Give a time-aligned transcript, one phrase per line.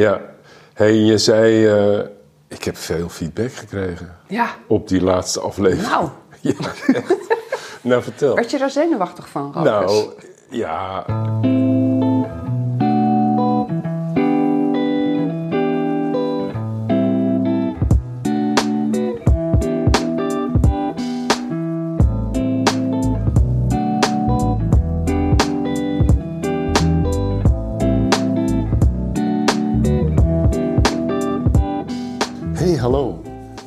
[0.00, 0.20] Ja.
[0.74, 2.06] hey, je zei, eh,
[2.48, 4.46] ik heb veel feedback gekregen Ja.
[4.66, 5.88] op die laatste aflevering.
[5.88, 6.08] Nou,
[6.40, 6.52] Ja,
[6.92, 7.16] echt.
[7.82, 8.34] nou, vertel.
[8.34, 9.62] werd je daar zenuwachtig van, Rokus?
[9.70, 10.10] Nou,
[10.50, 11.04] ja.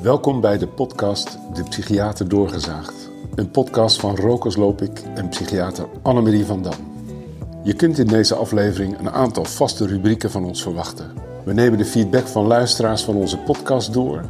[0.03, 3.09] Welkom bij de podcast De Psychiater Doorgezaagd.
[3.35, 6.73] Een podcast van Rokers Lopik en psychiater Annemarie van Dam.
[7.63, 11.11] Je kunt in deze aflevering een aantal vaste rubrieken van ons verwachten.
[11.43, 14.21] We nemen de feedback van luisteraars van onze podcast door.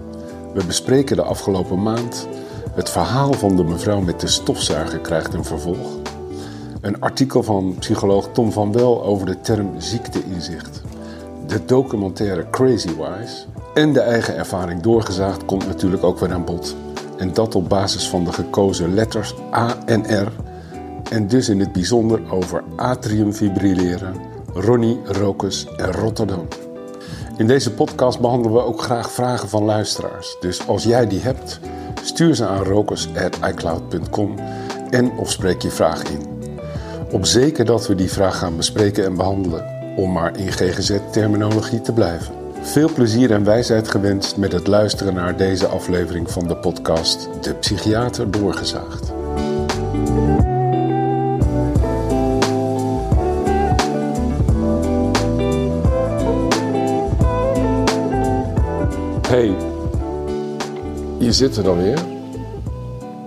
[0.54, 2.28] We bespreken de afgelopen maand.
[2.72, 5.98] Het verhaal van de mevrouw met de stofzuiger krijgt een vervolg.
[6.82, 10.82] Een artikel van psycholoog Tom van Wel over de term ziekteinzicht.
[11.48, 16.76] De documentaire Crazy Wise en de eigen ervaring doorgezaagd komt natuurlijk ook weer aan bod.
[17.18, 20.32] En dat op basis van de gekozen letters A en R.
[21.10, 24.16] En dus in het bijzonder over atriumfibrilleren,
[24.54, 26.48] Ronnie, Rokus en Rotterdam.
[27.38, 30.38] In deze podcast behandelen we ook graag vragen van luisteraars.
[30.40, 31.60] Dus als jij die hebt,
[32.02, 34.36] stuur ze aan rokus.icloud.com
[34.90, 36.22] en of spreek je vraag in.
[37.12, 41.94] Op zeker dat we die vraag gaan bespreken en behandelen, om maar in GGZ-terminologie te
[41.94, 42.43] blijven.
[42.64, 47.54] Veel plezier en wijsheid gewenst met het luisteren naar deze aflevering van de podcast De
[47.54, 49.12] Psychiater Doorgezaagd.
[59.28, 59.56] Hey,
[61.20, 62.00] je zit er dan weer.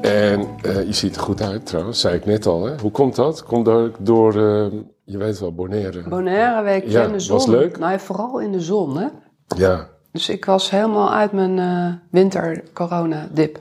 [0.00, 2.64] En eh, je ziet er goed uit trouwens, zei ik net al.
[2.64, 2.74] Hè?
[2.80, 3.42] Hoe komt dat?
[3.44, 4.66] Komt door, door eh,
[5.04, 6.08] je weet wel, Bonaire.
[6.08, 7.36] Bonaire weekje Ja, in de zon.
[7.36, 7.78] was leuk.
[7.78, 9.06] Nou, ja, vooral in de zon, hè.
[9.46, 9.88] Ja.
[10.12, 13.58] Dus ik was helemaal uit mijn eh winter-corona-dip.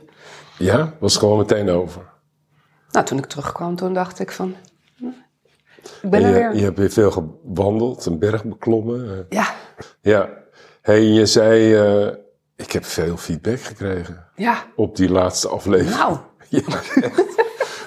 [0.58, 2.02] Ja, was gewoon meteen over.
[2.91, 4.56] Nou, toen ik terugkwam, toen dacht ik van...
[4.97, 5.06] hm,
[6.01, 6.56] Ik ben En er je, weer.
[6.56, 9.25] je hebt weer veel gewandeld, een berg beklommen.
[9.29, 9.53] Ja,
[10.01, 10.29] Ja.
[10.81, 12.16] hey, je zei, eh,
[12.56, 14.63] ik heb veel feedback gekregen ja.
[14.75, 15.96] op die laatste aflevering.
[15.97, 16.17] Nou,
[16.50, 16.62] Ja,
[17.02, 17.22] echt.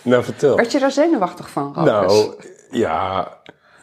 [0.03, 0.57] nou, vertel.
[0.57, 1.73] werd je daar zenuwachtig van?
[1.75, 2.35] Nou,
[2.71, 3.29] ja,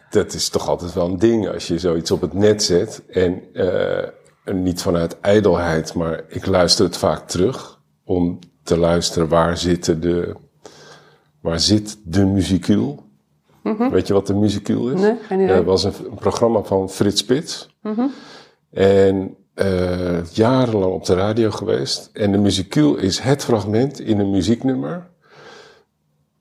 [0.09, 3.03] dat is toch altijd wel een ding als je zoiets op het net zet.
[3.07, 9.57] En eh, niet vanuit ijdelheid, maar ik luister het vaak terug om te luisteren waar,
[9.57, 10.35] zitten de,
[11.41, 13.03] waar zit de muziekuul.
[13.91, 14.93] Weet je wat de muziekuul is?
[14.93, 15.01] Mhm.
[15.01, 15.55] Nee, geen idee.
[15.55, 15.55] Mhm.
[15.55, 17.75] Dat was een, een programma van Frits Spits.
[18.71, 22.09] En eh, jarenlang op de radio geweest.
[22.13, 25.09] En de muziekuul is het fragment in een muzieknummer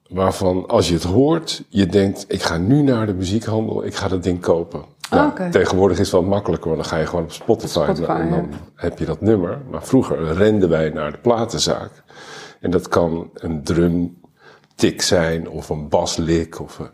[0.09, 4.09] waarvan als je het hoort, je denkt, ik ga nu naar de muziekhandel, ik ga
[4.09, 4.85] dat ding kopen.
[5.11, 5.51] Nou, oké.
[5.51, 8.49] Tegenwoordig is het wat makkelijker, want dan ga je gewoon op Spotify, Spotify, en dan
[8.51, 8.57] ja.
[8.75, 9.61] heb je dat nummer.
[9.71, 11.91] Maar vroeger renden wij naar de platenzaak.
[12.61, 16.91] En dat kan een drumtik zijn, of een baslik, of een,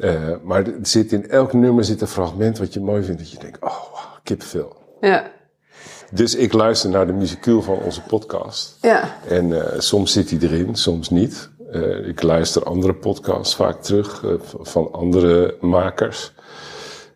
[0.00, 3.30] eh, maar er zit in elk nummer zit een fragment wat je mooi vindt, dat
[3.30, 4.76] je denkt, oh, wow, kippenvel.
[5.00, 5.30] Ja,
[6.12, 8.76] Dus ik luister naar de muziekuul van onze podcast.
[8.80, 9.16] ja.
[9.28, 11.50] En eh, soms zit hij erin, soms niet.
[11.72, 16.32] Eh, ik luister andere podcasts vaak terug eh, van andere makers.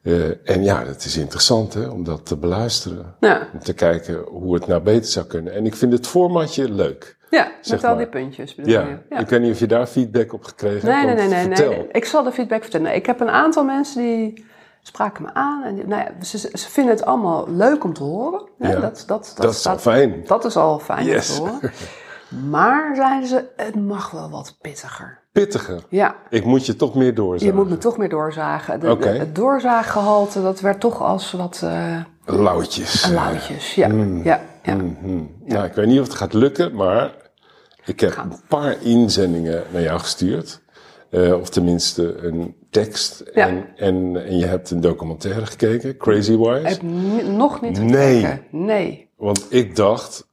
[0.03, 3.15] Eh, en ja, het is interessant hè, om dat te beluisteren.
[3.21, 5.53] Ja, Om te kijken hoe het nou beter zou kunnen.
[5.55, 7.17] En ik vind het formatje leuk.
[7.31, 7.99] ja met al maar.
[7.99, 8.97] die puntjes bedoel Ja, je?
[9.11, 9.19] Ja.
[9.19, 11.19] ik weet niet of je daar feedback op gekregen Nee, hebt.
[11.19, 11.87] nee, nee, nee, nee.
[11.93, 12.95] Ik zal de feedback vertellen.
[12.95, 14.45] Ik heb een aantal mensen die
[14.83, 15.63] spraken me aan.
[15.65, 18.49] En die- nou ja, ze, ze vinden het allemaal leuk om te horen.
[18.59, 20.23] Ja, Ja, dat, dat, Dat is al fijn.
[20.27, 21.39] Dat is al fijn Yes.
[21.41, 21.73] om te horen.
[22.51, 25.19] Maar zeiden ze, het mag wel wat pittiger.
[25.33, 25.85] Pittiger.
[25.89, 27.55] Ja, Ik moet je toch meer je doorzagen.
[27.55, 28.81] moet me toch meer doorzagen.
[28.81, 29.13] De, Oké.
[29.13, 33.07] de- het doorzaaggehalte, dat werd toch als wat eh Lauwtjes.
[33.09, 33.75] lauwtjes.
[33.75, 34.23] Ja, Mm.
[34.25, 34.75] ja, ja.
[34.75, 35.23] Mhm.
[35.45, 37.13] Nou, ik weet niet of het gaat lukken, maar
[37.85, 40.63] ik heb een paar inzendingen naar jou gestuurd.
[41.11, 43.23] Eh, of tenminste een tekst.
[43.35, 43.47] Ja.
[43.49, 46.61] En, en, en je hebt een documentaire gekeken, Crazy Wise.
[46.61, 46.83] Ik heb
[47.29, 48.21] nog niet Nee.
[48.21, 48.45] gekeken.
[48.51, 49.11] Nee.
[49.17, 50.29] Want ik dacht,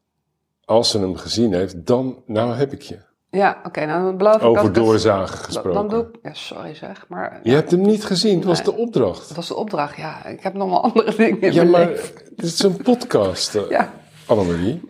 [0.66, 3.00] als ze hem gezien heeft, dan, nou heb ik je.
[3.30, 5.74] Ja, oké, nou dan beloof ik Over het- doorzagen gesproken.
[5.74, 8.74] Dan doe ik, ja, sorry zeg, maar Je hebt hem niet gezien, het was de
[8.76, 9.28] opdracht.
[9.28, 9.98] dat was de opdracht.
[9.98, 11.88] Ja, ik heb nog wel andere dingen in Ja, maar
[12.36, 13.94] dit is een podcast, eh, Ja,
[14.26, 14.82] Annemarie.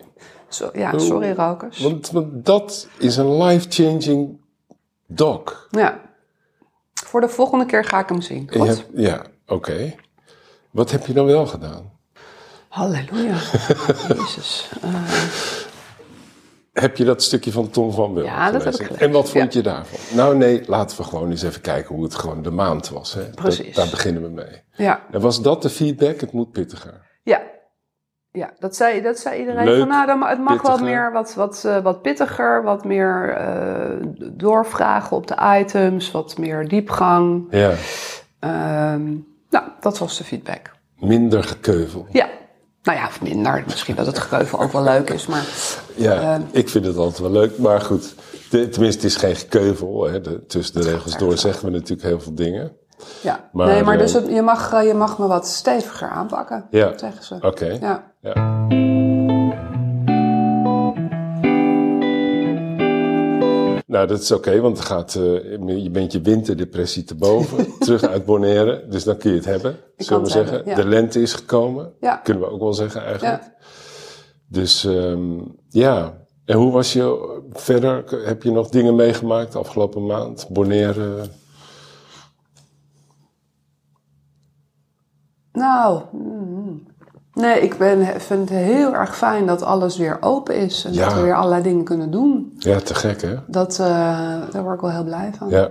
[0.48, 1.78] so, ja sorry Rokers.
[1.78, 4.40] Want, want dat is een life-changing
[5.06, 5.66] doc.
[5.70, 6.00] Ja.
[6.94, 8.50] Voor de volgende keer ga ik hem zien.
[8.52, 9.94] Hebt- ja, oké.
[10.70, 11.92] Wat heb je dan wel gedaan?
[12.68, 13.36] Halleluja.
[14.16, 14.68] Jezus.
[14.82, 14.94] Eh,
[16.74, 19.52] Heb je dat stukje van Tom van Wil Ja, dat heb ik En wat vond
[19.52, 19.58] ja.
[19.60, 20.16] je daarvan?
[20.16, 23.14] Nou nee, laten we gewoon eens even kijken hoe het gewoon de maand was.
[23.14, 23.20] Hè?
[23.24, 23.74] Dat- Precies.
[23.74, 24.62] daar beginnen we mee.
[24.76, 26.20] Ja, En was dat de feedback?
[26.20, 27.00] Het moet pittiger.
[27.22, 27.52] ja.
[28.36, 29.64] Ja, dat zei, dat zei iedereen.
[29.64, 30.76] Leuk, van, nou, dan, het mag pittiger.
[30.76, 36.38] wel meer wat, wat, eh, wat pittiger, wat meer eh, doorvragen op de items, wat
[36.38, 37.46] meer diepgang.
[37.50, 37.72] Ja,
[38.38, 39.04] Ehm,
[39.50, 40.70] nou, dat was de feedback.
[40.98, 42.06] minder gekeuvel.
[42.10, 42.28] Ja,
[42.84, 43.62] nou ja, of minder.
[43.66, 45.44] Misschien dat het gekeuvel ook wel leuk is, maar
[45.96, 46.40] Ja, Ehm.
[46.50, 47.58] ik vind het altijd wel leuk.
[47.58, 48.14] Maar goed,
[48.50, 50.04] de- tenminste, het is geen gekeuvel.
[50.04, 50.20] Hè?
[50.20, 52.72] De, tussen de regels door zeggen we natuurlijk heel veel dingen.
[53.20, 53.48] ja.
[53.52, 56.66] Maar, nee, maar eh, dus het- je, mag, eh, je mag me wat steviger aanpakken,
[56.70, 56.92] Ja.
[56.98, 57.36] zeggen ze.
[57.40, 57.78] Oké.
[57.80, 58.12] Ja.
[58.20, 58.66] Ja.
[63.94, 68.02] Nou, dat is oké, want het gaat, eh, je bent je winterdepressie te boven, terug
[68.02, 70.54] uit Bonaire, dus dan kun je het hebben, zullen we zeggen.
[70.54, 70.82] hebben, ja.
[70.82, 72.16] De lente is gekomen, Ja.
[72.16, 73.42] kunnen we ook wel zeggen eigenlijk.
[73.42, 73.52] Ja.
[74.48, 75.38] Dus ehm,
[75.68, 78.04] ja, en hoe was je verder?
[78.26, 80.46] Heb je nog dingen meegemaakt de afgelopen maand?
[80.50, 81.24] Bonaire?
[85.52, 86.86] Nou, mm,
[87.34, 90.84] nee, ik ben, vind het heel erg fijn dat alles weer open is.
[90.84, 91.04] En Ja.
[91.04, 92.54] dat we weer allerlei dingen kunnen doen.
[92.58, 93.34] Ja, te gek hè?
[93.46, 93.86] Dat, eh,
[94.50, 95.48] daar word ik wel heel blij van.
[95.48, 95.68] Ja,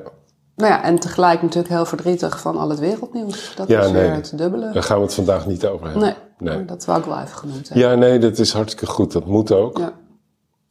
[0.55, 3.53] Nou ja, en tegelijk natuurlijk heel verdrietig van al het wereldnieuws.
[3.55, 4.11] Dat Ja, is weer nee.
[4.11, 4.71] het dubbele.
[4.71, 6.03] daar gaan we het vandaag niet over hebben.
[6.03, 6.65] Nee, Nee.
[6.65, 7.89] dat wou ik wel even genoemd hebben.
[7.89, 9.11] Ja, nee, dat is hartstikke goed.
[9.11, 9.93] Dat moet ook, Ja.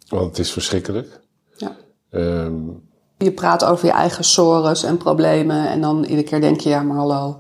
[0.09, 1.21] want het is verschrikkelijk.
[1.57, 1.71] Ja.
[2.11, 2.55] Ehm,
[3.19, 5.69] Je praat over je eigen sores en problemen.
[5.69, 7.37] En dan iedere keer denk je, ja, maar hallo.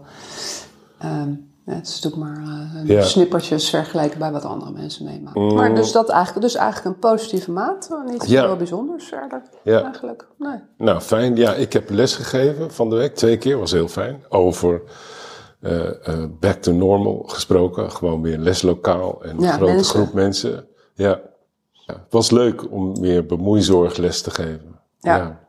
[0.99, 1.33] Ehm,
[1.67, 5.55] ja, het is natuurlijk maar eh, snippertjes vergeleken bij wat andere mensen meemaken.
[5.55, 7.89] Maar dus dat eigenlijk, dus eigenlijk een positieve maat.
[7.91, 8.47] eh, Niet Ja.
[8.47, 9.43] veel bijzonders verder.
[9.63, 9.83] Ja.
[9.83, 10.59] Eigenlijk, nee.
[10.79, 11.37] Nou, fijn.
[11.37, 14.25] Ja, ik heb les gegeven van de week, twee keer, was heel fijn.
[14.29, 14.83] Over
[15.61, 17.91] eh, back to normal gesproken.
[17.91, 19.95] Gewoon weer leslokaal en een grote mensen.
[19.95, 20.67] groep mensen.
[20.95, 21.21] Ja.
[21.73, 21.93] ja.
[21.95, 24.79] Het was leuk om weer bemoeizorg les te geven.
[25.01, 25.41] Ja.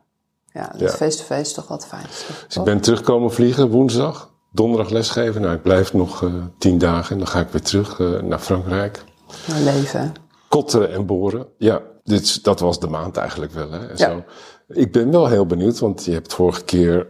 [0.52, 2.32] Ja, het face-to-face toch wat fijnste.
[2.46, 4.32] Dus ik ben terugkomen vliegen woensdag.
[4.54, 5.40] Donderdag lesgeven.
[5.40, 8.38] Nou, ik blijf nog eh, tien dagen en dan ga ik weer terug eh, naar
[8.38, 9.04] Frankrijk.
[9.48, 10.12] Mijn leven.
[10.48, 11.46] Kotteren en boren.
[11.58, 13.70] Ja, dit, dat was de maand eigenlijk wel.
[13.70, 13.78] Hè?
[13.88, 14.10] En Ja.
[14.10, 14.22] Zo.
[14.68, 17.06] Ik ben wel heel benieuwd, want je hebt vorige keer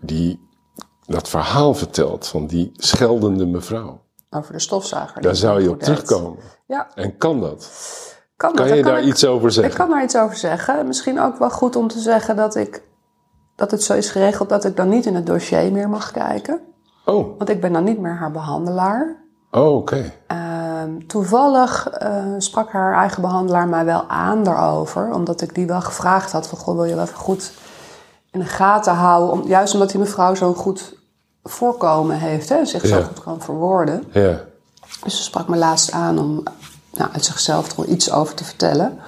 [0.00, 0.40] die,
[1.06, 4.00] dat verhaal verteld van die scheldende mevrouw.
[4.30, 5.22] Over de stofzuiger.
[5.22, 6.38] Daar zou je ik op terugkomen.
[6.66, 7.70] Ja, En kan dat?
[8.36, 8.66] kan, dat.
[8.66, 9.74] Kan je daar ik, iets over Ik zeggen?
[9.76, 10.86] kan daar iets over zeggen.
[10.86, 12.82] Misschien ook wel goed om te zeggen dat, ik,
[13.58, 16.60] dat het zo is geregeld dat ik dan niet in het dossier meer mag kijken.
[17.04, 19.16] Oh, Want ik ben dan niet meer haar behandelaar.
[19.50, 20.12] oh oké.
[20.26, 25.12] Ehm, toevallig eh, sprak haar eigen behandelaar mij wel aan daarover.
[25.12, 26.58] Omdat ik die wel gevraagd had van...
[26.58, 27.52] Goh, wil je wel even goed
[28.30, 29.30] in de gaten houden?
[29.32, 30.96] Om, juist omdat die mevrouw zo'n goed
[31.42, 32.48] voorkomen heeft.
[32.48, 34.04] Hè, zich zo goed kan verwoorden.
[34.12, 34.40] Ja,
[35.04, 36.42] Dus ze sprak me laatst aan om
[36.92, 38.98] nou, uit zichzelf er iets over te vertellen.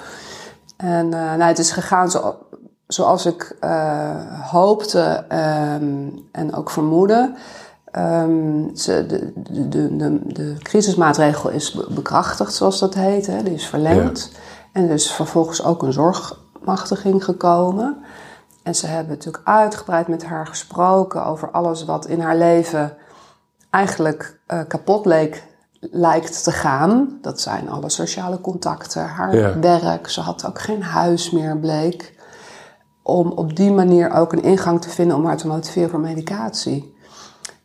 [0.76, 2.36] En eh, nou, het is gegaan zo,
[2.92, 4.10] zoals ik eh,
[4.50, 7.34] hoopte ehm, en ook vermoedde.
[7.84, 9.32] Ehm, ze, de,
[9.68, 13.26] de, de, de, crisismaatregel is be- bekrachtigd, zoals dat heet.
[13.26, 13.42] Hè.
[13.42, 14.30] Die is verlengd.
[14.72, 17.96] En er is vervolgens ook een zorgmachtiging gekomen.
[18.62, 22.96] En ze hebben natuurlijk uitgebreid met haar gesproken over alles wat in haar leven
[23.70, 25.44] eigenlijk eh, kapot leek,
[25.80, 27.18] lijkt te gaan.
[27.20, 29.58] Dat zijn alle sociale contacten, haar Ja.
[29.58, 30.08] werk.
[30.08, 32.18] Ze had ook geen huis meer, bleek.
[33.10, 36.98] Om op die manier ook een ingang te vinden om haar te motiveren voor medicatie.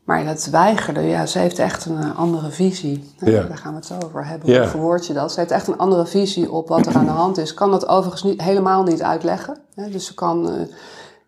[0.04, 1.02] Maar dat weigerde.
[1.02, 3.14] Ja, ze heeft echt een eh, andere visie.
[3.20, 3.44] Nou, Ja.
[3.44, 4.50] Daar gaan we het zo over hebben.
[4.52, 4.60] Ja.
[4.60, 5.32] Hoe verwoord je dat?
[5.32, 7.54] Ze heeft echt een andere visie op wat er aan de hand is.
[7.54, 9.58] Kan dat overigens niet, helemaal niet uitleggen.
[9.76, 9.90] Hè?
[9.90, 10.50] Dus ze kan...
[10.50, 10.54] eh,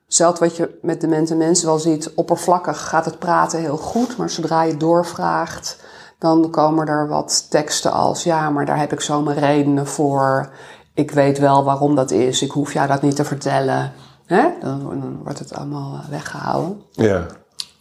[0.08, 4.30] Zelfs wat je met demente mensen wel ziet, oppervlakkig gaat het praten heel goed, maar
[4.30, 5.80] zodra je doorvraagt,
[6.20, 10.50] dan komen er wat teksten als: ja, maar daar heb ik zo mijn redenen voor.
[10.94, 12.42] Ik weet wel waarom dat is.
[12.42, 13.92] Ik hoef jou dat niet te vertellen.
[14.28, 14.50] Hè?
[14.62, 16.82] Dan, dan wordt het allemaal eh, weggehouden.
[16.92, 17.26] ja.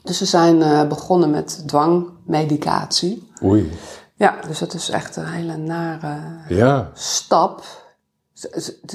[0.03, 3.31] Dus ze zijn eh, begonnen met dwangmedicatie.
[3.45, 3.73] Oei.
[4.15, 7.63] Ja, dus dat is echt een hele nare Ja, stap.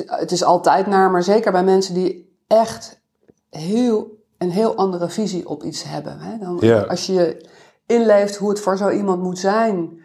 [0.05, 2.99] Het- is altijd naar, maar zeker bij mensen die echt
[3.49, 6.19] heel, een heel andere visie op iets hebben.
[6.19, 6.37] Hè?
[6.37, 6.81] Dan, Ja.
[6.81, 7.49] Als je
[7.85, 10.00] inleeft hoe het voor zo iemand moet zijn,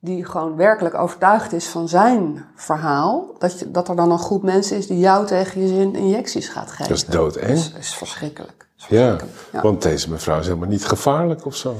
[0.00, 4.42] die gewoon werkelijk overtuigd is van zijn verhaal, dat, je, dat er dan een groep
[4.42, 6.88] mensen is die jou tegen je zin injecties gaat geven.
[6.88, 7.46] dat is doodeng.
[7.46, 8.66] Dat is, is verschrikkelijk.
[8.78, 9.48] Is Ja, verschrikkelijk.
[9.52, 9.60] Ja.
[9.62, 11.74] want deze mevrouw is helemaal niet gevaarlijk of zo.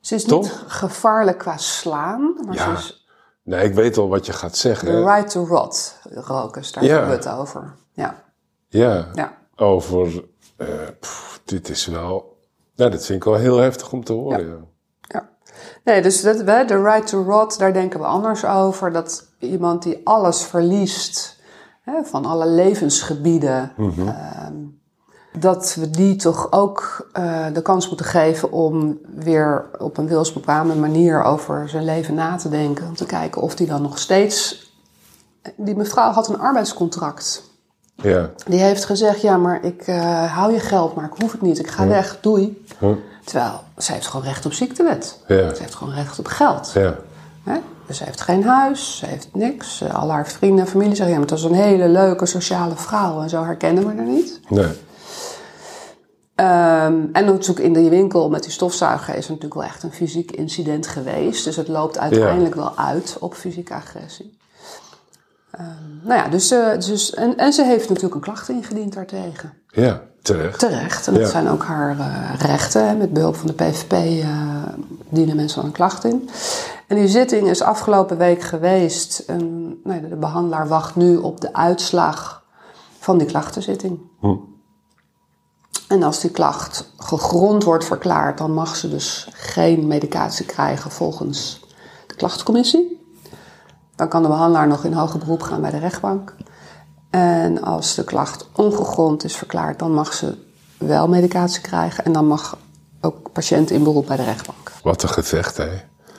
[0.00, 0.42] Ze is Toch?
[0.42, 2.76] niet gevaarlijk qua slaan, maar Ja.
[2.76, 3.04] ze is
[3.42, 4.88] Nee, ik weet al wat je gaat zeggen.
[4.88, 6.72] the right to rot, Rokus.
[6.72, 7.74] Daar hebben we het over.
[7.92, 8.22] Ja,
[8.68, 9.36] Ja, ja.
[9.56, 10.24] over...
[10.56, 10.66] eh,
[11.00, 12.36] pff, dit is wel...
[12.76, 14.68] Nou, dat vind ik wel heel heftig om te horen.
[15.86, 18.92] Nee, dus dat, we, de right to rot, daar denken we anders over.
[18.92, 21.40] Dat iemand die alles verliest,
[21.82, 23.72] hè, van alle levensgebieden.
[23.78, 24.54] Ehm,
[25.38, 30.74] dat we die toch ook eh, de kans moeten geven om weer op een wilsbekwame
[30.74, 32.86] manier over zijn leven na te denken.
[32.86, 34.64] Om te kijken of die dan nog steeds.
[35.56, 37.45] Die mevrouw had een arbeidscontract.
[38.02, 38.30] Ja.
[38.46, 41.58] Die heeft gezegd: Ja, maar ik eh, hou je geld, maar ik hoef het niet.
[41.58, 42.64] Ik ga weg, doei.
[43.24, 45.18] Terwijl ze heeft gewoon recht op ziektewet.
[45.26, 45.54] Ja.
[45.54, 46.70] Ze heeft gewoon recht op geld.
[46.74, 46.94] Ja.
[47.44, 47.58] Hè?
[47.86, 49.80] Dus ze heeft geen huis, ze heeft niks.
[49.80, 52.76] Eh, Al haar vrienden en familie zeggen: Ja, maar het was een hele leuke sociale
[52.76, 53.22] vrouw.
[53.22, 54.40] En zo herkennen we haar niet.
[54.48, 54.66] Nee.
[56.34, 60.30] Ehm, en natuurlijk in die winkel met die stofzuiger is natuurlijk wel echt een fysiek
[60.30, 61.44] incident geweest.
[61.44, 64.38] Dus het loopt uiteindelijk wel uit op fysieke agressie.
[65.56, 69.52] Ehm, nou ja, dus, eh, dus en, en ze heeft natuurlijk een klacht ingediend daartegen.
[69.66, 70.58] Ja, terecht.
[70.58, 71.06] Terecht.
[71.06, 71.28] En dat Ja.
[71.28, 72.88] zijn ook haar eh, rechten.
[72.88, 72.94] Hè.
[72.94, 74.28] Met behulp van de PVP eh,
[75.08, 76.28] dienen mensen dan een klacht in.
[76.86, 79.18] En die zitting is afgelopen week geweest.
[79.18, 82.44] En, nou, ja, de behandelaar wacht nu op de uitslag
[82.98, 83.98] van die klachtenzitting.
[84.20, 84.34] Hm.
[85.88, 91.60] En als die klacht gegrond wordt verklaard, dan mag ze dus geen medicatie krijgen volgens
[92.06, 93.05] de klachtencommissie.
[93.96, 96.34] Dan kan de behandelaar nog in hoger beroep gaan bij de rechtbank.
[97.10, 100.34] En als de klacht ongegrond is verklaard, dan mag ze
[100.78, 102.04] wel medicatie krijgen.
[102.04, 102.58] En dan mag
[103.00, 104.72] ook patiënt in beroep bij de rechtbank.
[104.82, 105.68] Wat een gevecht, hè?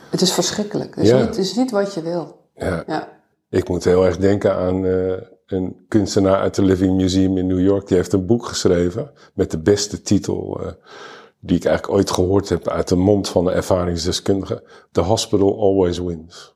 [0.09, 0.95] Het is verschrikkelijk.
[0.95, 1.17] Het is, Ja.
[1.17, 2.39] niet, het is niet wat je wil.
[2.55, 2.83] Ja.
[2.87, 3.07] Ja.
[3.49, 5.11] Ik moet heel erg denken aan eh,
[5.45, 7.87] een kunstenaar uit het Living Museum in New York.
[7.87, 10.71] Die heeft een boek geschreven met de beste titel eh,
[11.39, 14.63] die ik eigenlijk ooit gehoord heb uit de mond van een ervaringsdeskundige.
[14.91, 16.55] The Hospital Always Wins.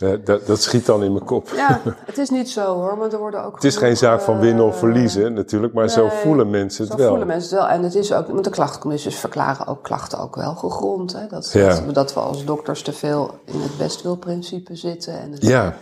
[0.00, 1.48] Eh, dat, dat schiet dan in mijn kop.
[1.56, 3.54] ja, het is niet zo hoor, want er worden ook.
[3.54, 6.98] Het is geen zaak van winnen of verliezen natuurlijk, maar zo voelen mensen het Zo
[6.98, 7.08] wel.
[7.08, 7.68] voelen mensen het wel.
[7.76, 11.12] En het is ook, want de klachtencommissies verklaren ook klachten ook wel gegrond.
[11.12, 11.26] Hè?
[11.26, 11.68] Dat, Ja.
[11.68, 15.20] dat, dat we als dokters te veel in het bestwilprincipe zitten.
[15.20, 15.74] En het, Ja,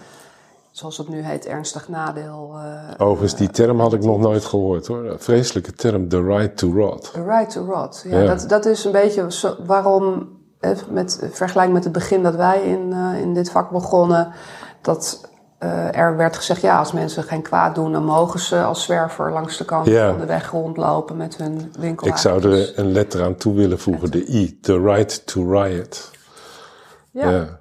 [0.71, 2.55] zoals het nu heet, ernstig nadeel.
[2.99, 5.05] eh, overigens die term had ik nog nooit gehoord hoor.
[5.05, 7.11] Een vreselijke term, the right to rot.
[7.13, 8.05] The right to rot.
[8.09, 8.27] Ja, Ja.
[8.35, 10.29] Dat, dat is een beetje zo, waarom,
[10.89, 14.33] met vergelijking met het begin dat wij in, eh, in dit vak begonnen,
[14.81, 18.83] dat eh, er werd gezegd, ja, als mensen geen kwaad doen, dan mogen ze als
[18.83, 20.09] zwerver langs de kant Ja.
[20.09, 22.07] van de weg rondlopen met hun winkel.
[22.07, 26.11] Ik zou er een letter aan toe willen voegen, de I, the right to riot.
[27.11, 27.59] Ja, ja.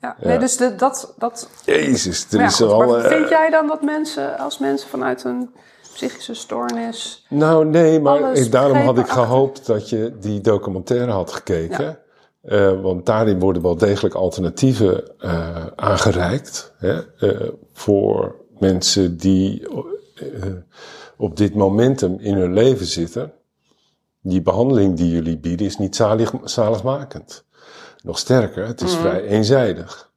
[0.00, 0.16] Ja.
[0.20, 2.78] Nee, dus de, dat, dat Jezus, er is goed, al...
[2.78, 5.54] maar eh, vind jij dan dat mensen, als mensen vanuit een
[5.94, 7.24] psychische stoornis...
[7.28, 11.98] Nou, nee, maar ik, daarom had ik achter- gehoopt dat je die documentaire had gekeken.
[12.42, 16.72] Eh, want daarin worden wel degelijk alternatieven eh, aangereikt.
[16.78, 19.68] Hè, eh, voor mensen die
[21.16, 23.32] op dit momentum in hun leven zitten.
[24.20, 27.44] Die behandeling die jullie bieden is niet zalig, zaligmakend.
[28.02, 29.00] Nog sterker, het is Mhm.
[29.00, 30.12] vrij eenzijdig.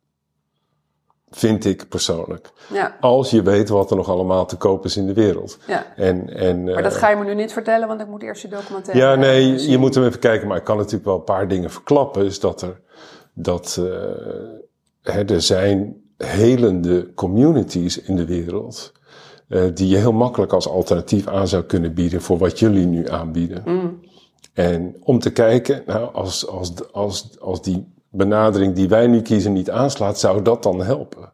[1.29, 2.49] Vind ik persoonlijk.
[2.73, 5.57] Ja, Als je weet wat er nog allemaal te koop is in de wereld.
[5.67, 5.85] ja.
[5.95, 8.41] En, en, Maar dat eh, ga je me nu niet vertellen, want ik moet eerst
[8.41, 9.71] je documentaire ja, nee, zien.
[9.71, 10.47] je moet hem even kijken.
[10.47, 12.25] Maar ik kan natuurlijk wel een paar dingen verklappen.
[12.25, 12.79] Is dat er,
[13.33, 18.91] dat, eh, hè, er zijn helende communities in de wereld.
[19.47, 23.09] eh, die je heel makkelijk als alternatief aan zou kunnen bieden voor wat jullie nu
[23.09, 23.61] aanbieden.
[23.65, 23.99] Mm.
[24.53, 29.53] En om te kijken, nou, als, als, als, als die benadering die wij nu kiezen
[29.53, 31.33] niet aanslaat, zou dat dan helpen?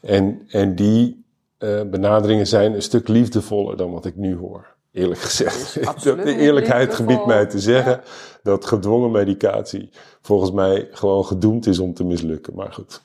[0.00, 1.24] En, en die
[1.58, 4.74] eh, benaderingen zijn een stuk liefdevoller dan wat ik nu hoor.
[4.92, 5.74] Eerlijk gezegd.
[6.02, 8.00] de eerlijkheid gebiedt mij te zeggen
[8.42, 9.90] dat gedwongen medicatie
[10.22, 12.54] volgens mij gewoon gedoemd is om te mislukken.
[12.54, 13.02] Maar goed.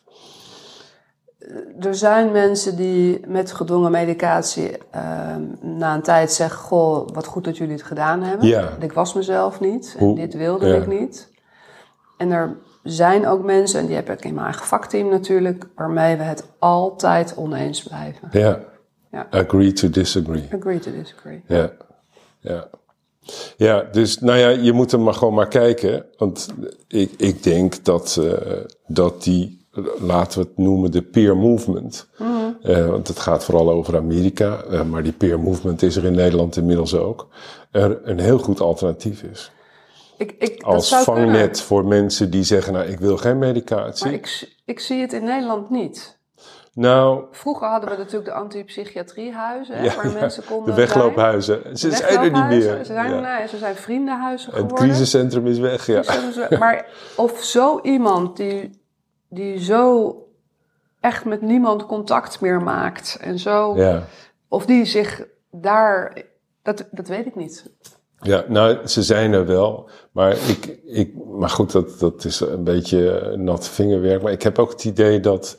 [1.79, 7.43] Er zijn mensen die met gedwongen medicatie ehm, na een tijd zeggen: Goh, wat goed
[7.43, 8.47] dat jullie het gedaan hebben.
[8.47, 8.69] Ja.
[8.79, 10.75] Ik was mezelf niet en Hoe- dit wilde ja.
[10.75, 11.29] ik niet.
[12.17, 12.57] En er
[12.91, 16.43] zijn ook mensen, en die heb ik in mijn eigen vakteam natuurlijk, waarmee we het
[16.59, 18.27] altijd oneens blijven.
[18.31, 18.59] Ja.
[19.11, 19.27] Ja.
[19.29, 20.47] Agree to disagree.
[20.53, 21.43] Agree to disagree.
[21.47, 21.71] Ja,
[22.39, 22.69] ja.
[23.57, 26.05] Ja, dus nou ja, je moet er maar gewoon maar kijken.
[26.17, 26.47] Want
[26.87, 29.67] ik, ik denk dat, eh, dat die,
[29.99, 32.07] laten we het noemen, de peer movement.
[32.61, 36.13] eh, want het gaat vooral over Amerika, eh, maar die peer movement is er in
[36.15, 37.27] Nederland inmiddels ook.
[37.71, 39.51] Er een heel goed alternatief is.
[40.19, 44.05] Ik, ik, dat Als vangnet kunnen, voor mensen die zeggen, nou ik wil geen medicatie.
[44.05, 46.17] Maar ik, ik zie het in Nederland niet.
[46.73, 50.87] Nou, Vroeger hadden we natuurlijk de antipsychiatriehuizen, ja, waar mensen konden de zijn.
[50.87, 51.77] wegloophuizen.
[51.77, 52.77] Ze zijn er niet meer.
[52.77, 53.37] Ze zijn, Ja.
[53.37, 54.87] nee, ze zijn vriendenhuizen Het geworden.
[54.87, 56.03] crisiscentrum is weg, ja.
[56.59, 56.85] Maar
[57.15, 58.81] of zo iemand die,
[59.29, 60.15] die zo
[60.99, 63.77] echt met niemand contact meer maakt en zo,
[64.47, 66.21] of die zich daar,
[66.61, 67.71] dat, dat weet ik niet.
[68.21, 69.89] Ja, nou, ze zijn er wel.
[70.11, 74.21] Maar, ik, ik, maar goed, dat, dat is een beetje nat vingerwerk.
[74.21, 75.57] Maar ik heb ook het idee dat,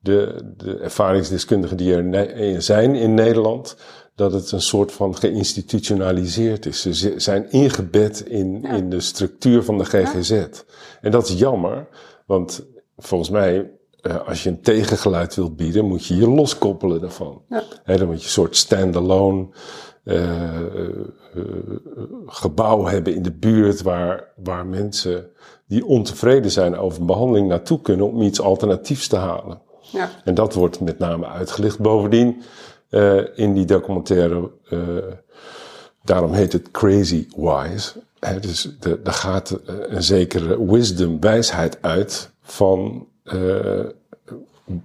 [0.00, 3.76] de, de ervaringsdeskundigen die er zijn in Nederland,
[4.14, 6.82] dat het een soort van geïnstitutionaliseerd is.
[6.82, 10.46] Ze zijn ingebed in, in de structuur van de GGZ.
[11.00, 11.88] En dat is jammer,
[12.26, 13.70] want volgens mij,
[14.00, 17.42] eh, als je een tegengeluid wilt bieden, moet je je loskoppelen daarvan.
[17.48, 17.62] Ja.
[17.96, 19.48] dan moet je een soort standalone
[20.04, 20.60] uh,
[22.26, 25.30] gebouw hebben in de buurt waar, waar mensen
[25.66, 29.60] die ontevreden zijn over behandeling naartoe kunnen om iets alternatiefs te halen.
[29.80, 30.10] Ja.
[30.24, 31.78] En dat wordt met name uitgelicht.
[31.78, 32.42] Bovendien,
[32.90, 34.80] uh, in die documentaire, uh,
[36.02, 37.92] daarom heet het Crazy Wise.
[38.18, 43.84] Hè, dus de, daar gaat een zekere wisdom, wijsheid uit van uh,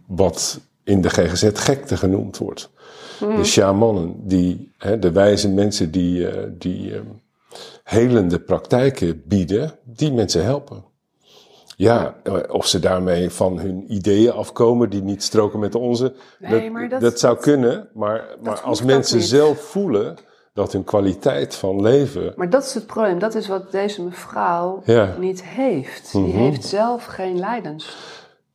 [0.07, 2.69] wat in de GGZ gekte genoemd wordt.
[3.19, 3.35] Mm.
[3.35, 7.21] De shamanen, die, hè, de wijze mensen die, die um,
[7.83, 10.83] helende praktijken bieden, die mensen helpen.
[11.75, 12.15] Ja,
[12.49, 16.13] of ze daarmee van hun ideeën afkomen die niet stroken met de onze.
[16.39, 20.17] Nee, dat, dat, dat, zou kunnen, maar, maar als mensen zelf voelen
[20.53, 22.33] dat hun kwaliteit van leven.
[22.35, 23.19] Maar dat is het probleem.
[23.19, 24.83] Dat is wat deze mevrouw
[25.19, 26.11] niet heeft.
[26.11, 26.37] Die mhm.
[26.37, 27.97] heeft zelf geen lijdens.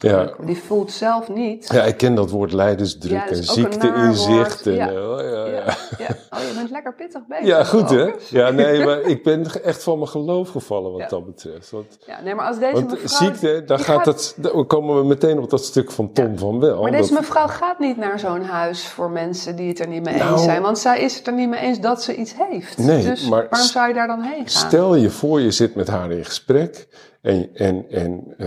[0.05, 0.33] Ja.
[0.45, 1.73] Die voelt zelf niet.
[1.73, 4.67] Ja, ik ken dat woord leidersdruk en ziekteinzicht.
[4.67, 4.87] En, ja.
[4.87, 5.77] Oh, ja, ja.
[5.99, 6.17] ja.
[6.31, 7.47] Oh, je bent lekker pittig bezig.
[7.47, 8.11] Ja, goed hè?
[8.29, 11.71] Ja, nee, maar ik ben echt van mijn geloof gevallen wat dat betreft.
[11.71, 13.29] Want, ja, nee, maar als deze want mevrouw...
[13.29, 16.83] ziekte, daar gaat het, dan komen we meteen op dat stuk van Tom van Wel.
[16.83, 20.17] Maar deze mevrouw gaat niet naar zo'n huis voor mensen die het er niet mee
[20.17, 20.63] nou, eens zijn.
[20.63, 22.79] Want zij is het er niet mee eens dat ze iets heeft.
[22.79, 24.69] Nee, dus maar waarom zou je daar dan heen gaan?
[24.69, 26.89] Stel je voor, je zit met haar in gesprek
[27.21, 27.49] en...
[27.55, 28.47] en, en uh,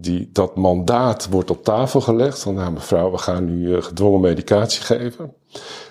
[0.00, 2.42] die, dat mandaat wordt op tafel gelegd.
[2.42, 5.34] Van nou mevrouw, we gaan nu uh, gedwongen medicatie geven.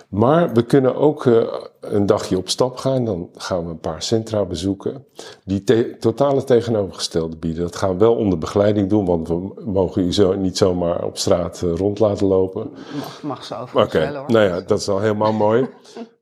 [0.10, 1.44] Maar we kunnen ook uh,
[1.82, 3.06] een dagje op stap gaan.
[3.06, 5.06] Dan gaan we een paar centra bezoeken.
[5.46, 7.62] Die te totale tegenovergestelde bieden.
[7.62, 9.06] Dat gaan we wel onder begeleiding doen.
[9.06, 12.72] Want we mogen u zo, niet zomaar op straat uh, rond laten lopen.
[13.00, 14.12] Mag, mag zo Oké, okay.
[14.12, 15.70] nou ja, dat is al helemaal mooi.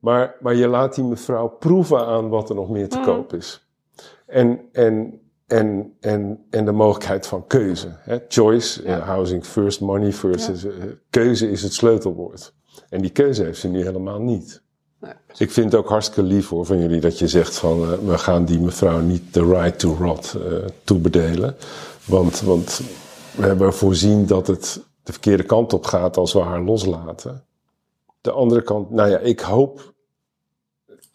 [0.00, 3.04] Maar, maar je laat die mevrouw proeven aan wat er nog meer te mm.
[3.04, 3.66] koop is.
[4.26, 7.88] En, en en, en, en de mogelijkheid van keuze.
[7.98, 8.18] Hè?
[8.28, 8.98] Choice, ja.
[8.98, 10.48] uh, housing first, money first.
[10.48, 10.72] Is, uh,
[11.10, 12.54] keuze is het sleutelwoord.
[12.88, 14.62] En die keuze heeft ze nu helemaal niet.
[15.00, 15.12] Nee.
[15.36, 18.18] Ik vind het ook hartstikke lief hoor van jullie dat je zegt van uh, we
[18.18, 20.36] gaan die mevrouw niet de right to rot
[20.84, 21.56] toebedelen.
[22.04, 22.80] Want, want
[23.36, 27.44] we hebben voorzien dat het de verkeerde kant op gaat als we haar loslaten.
[28.20, 29.94] De andere kant, nou ja, ik hoop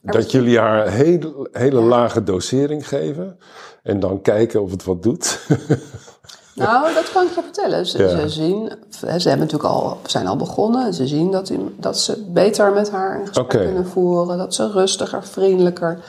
[0.02, 3.38] dat jullie haar hele, hele lage dosering geven.
[3.84, 5.40] En dan kijken of het wat doet.
[6.56, 7.86] nou, dat kan ik je vertellen.
[7.86, 10.94] Ze, ze zien, ze hebben natuurlijk al, zijn al begonnen.
[10.94, 14.38] Ze zien dat, dat ze beter met haar in gesprek kunnen voeren.
[14.38, 16.00] Dat ze rustiger, vriendelijker.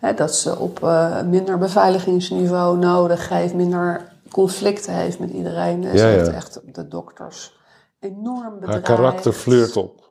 [0.00, 3.54] Hè, dat ze op uh, minder beveiligingsniveau nodig heeft.
[3.54, 5.82] Minder conflicten heeft met iedereen.
[5.82, 7.56] Ze heeft echt de dokters
[8.00, 8.86] enorm bedreigd.
[8.86, 10.07] Haar karakter fleurt op.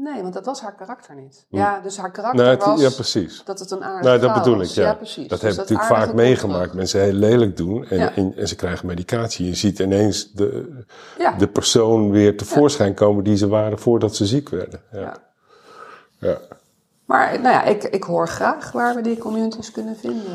[0.00, 1.46] Nee, want dat was haar karakter niet.
[1.48, 1.56] Hm.
[1.56, 3.42] Ja, dus haar karakter was ja, precies.
[3.44, 4.94] dat het een aardige Nou, dat bedoel ik, ja.
[4.94, 5.28] precies.
[5.28, 6.72] Dat dus heb ik natuurlijk vaak meegemaakt.
[6.74, 9.46] Mensen heel lelijk doen en, en, ze krijgen medicatie.
[9.46, 10.82] Je ziet ineens de,
[11.38, 14.80] de persoon weer tevoorschijn komen die ze waren voordat ze ziek werden.
[14.92, 15.16] Ja.
[16.18, 16.38] ja.
[17.04, 20.32] Maar nou ja, ik, ik hoor graag waar we die communities kunnen vinden.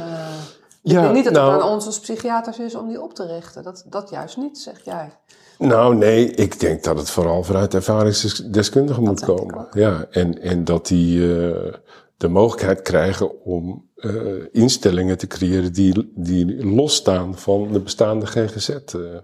[0.83, 3.13] Ik ja, denk niet dat het nou, aan ons als psychiaters is om die op
[3.13, 3.63] te richten.
[3.63, 5.11] Dat, dat juist niet, zeg jij.
[5.57, 9.67] Nou, nee, ik denk dat het vooral vanuit ervaringsdeskundigen moet komen.
[9.73, 11.73] Ja, en, en dat die uh,
[12.17, 18.69] de mogelijkheid krijgen om uh, instellingen te creëren die, die losstaan van de bestaande GGZ
[18.69, 19.21] uh, eh,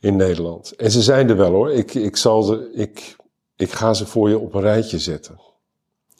[0.00, 0.76] in Nederland.
[0.76, 1.72] En ze zijn er wel hoor.
[1.72, 3.16] Ik, ik, zal ze, ik,
[3.56, 5.40] ik ga ze voor je op een rijtje zetten.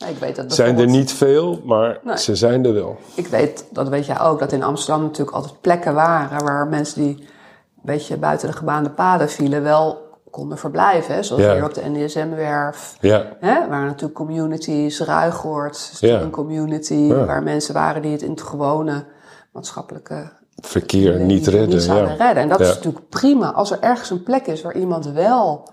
[0.09, 2.99] Ik weet dat zijn er niet veel, maar ze zijn er wel.
[3.15, 7.03] Ik weet, dat weet jij ook, dat in Amsterdam natuurlijk altijd plekken waren waar mensen
[7.03, 7.27] die
[7.89, 11.15] beetje buiten de gebaande paden vielen, wel konden verblijven.
[11.15, 11.23] Hè?
[11.23, 12.97] Zoals hier op de NDSM-werf.
[13.01, 13.37] Ja.
[13.41, 13.69] Hè?
[13.69, 16.21] Waar natuurlijk communities, Ruigoord, ja.
[16.21, 19.05] een community, waar mensen waren die het in het gewone
[19.53, 21.77] maatschappelijke verkeer niet redden.
[21.77, 22.05] Niet ja.
[22.05, 22.43] redden.
[22.43, 25.69] En dat is natuurlijk prima als er ergens een plek is waar iemand wel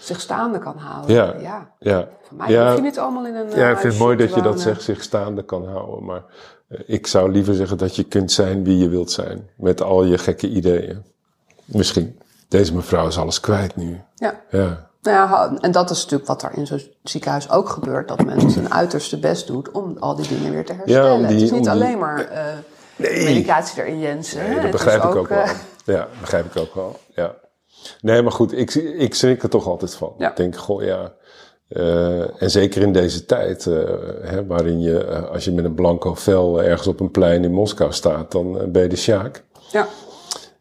[0.00, 1.14] zich staande kan houden.
[1.14, 1.34] Ja.
[1.40, 1.72] ja.
[1.78, 2.08] ja.
[2.22, 2.72] Voor mij ja.
[2.72, 3.50] je niet allemaal in een.
[3.56, 6.04] Ja, ik vind het mooi dat je dat zegt, zich staande kan houden.
[6.04, 6.24] Maar
[6.68, 9.48] eh, ik zou liever zeggen dat je kunt zijn wie je wilt zijn.
[9.56, 11.04] Met al je gekke ideeën.
[11.64, 12.20] Misschien.
[12.48, 14.00] Deze mevrouw is alles kwijt nu.
[14.14, 14.40] Ja.
[14.50, 14.90] ja.
[15.02, 18.08] Nou ja, en dat is natuurlijk wat er in zo'n ziekenhuis ook gebeurt.
[18.08, 21.20] Dat men zijn uiterste best doet om al die dingen weer te herstellen.
[21.20, 22.44] Ja, die, het is niet alleen maar uh,
[22.96, 23.24] nee.
[23.24, 24.50] medicatie erin jensen.
[24.50, 25.38] Nee, dat begrijp ik ook, wel.
[25.38, 25.50] Uh,
[25.84, 26.98] ja, begrijp ik ook wel.
[27.14, 27.34] Ja.
[28.00, 30.14] Nee, maar goed, ik, ik schrik er toch altijd van.
[30.18, 30.30] Ja.
[30.30, 31.12] Ik denk, goh, ja...
[31.68, 33.64] Uh, en zeker in deze tijd,
[34.22, 37.92] hè, waarin je, als je met een blanco vel ergens op een plein in Moskou
[37.92, 39.42] staat, dan ben je de Sjaak.
[39.70, 39.86] Ja.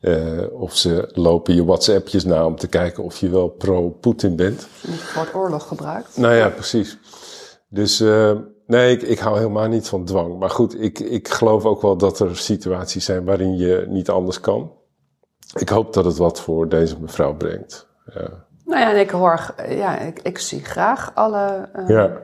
[0.01, 4.67] Eh, of ze lopen je WhatsAppjes na om te kijken of je wel pro-Poetin bent.
[4.87, 6.17] Niet het oorlog gebruikt.
[6.17, 6.97] Nou ja, precies.
[7.69, 8.31] Dus eh,
[8.67, 10.39] nee, ik, ik hou helemaal niet van dwang.
[10.39, 14.39] Maar goed, ik, ik geloof ook wel dat er situaties zijn waarin je niet anders
[14.39, 14.71] kan.
[15.59, 17.87] Ik hoop dat het wat voor deze mevrouw brengt.
[18.13, 18.45] Ja.
[18.65, 22.17] Nou ja, en ik hoor, ja, ik, ik zie graag alle eh, Ja.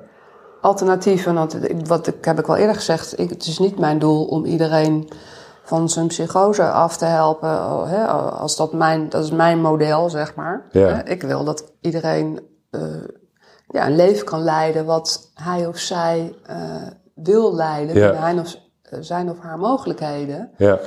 [0.62, 1.34] alternatieven.
[1.34, 4.26] Want ik- wat ik, heb ik wel eerder gezegd, ik, het is niet mijn doel
[4.26, 5.10] om iedereen
[5.68, 7.50] van zijn psychose af te helpen.
[7.50, 10.66] oh, Hè, als dat, mijn, dat is mijn model, zeg maar.
[10.72, 10.88] Ja.
[10.88, 12.82] Hè, Ik wil dat iedereen eh,
[13.68, 16.58] ja, een leven kan leiden wat hij of zij eh,
[17.16, 17.96] wil leiden.
[17.96, 18.14] Ja.
[18.14, 20.50] hij of, eh, zijn of haar mogelijkheden.
[20.58, 20.80] Ja,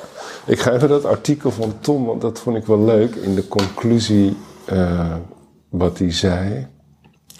[0.46, 3.14] ik ga even dat artikel van Tom, want dat vond ik wel leuk.
[3.14, 5.14] In de conclusie eh,
[5.68, 6.66] wat hij zei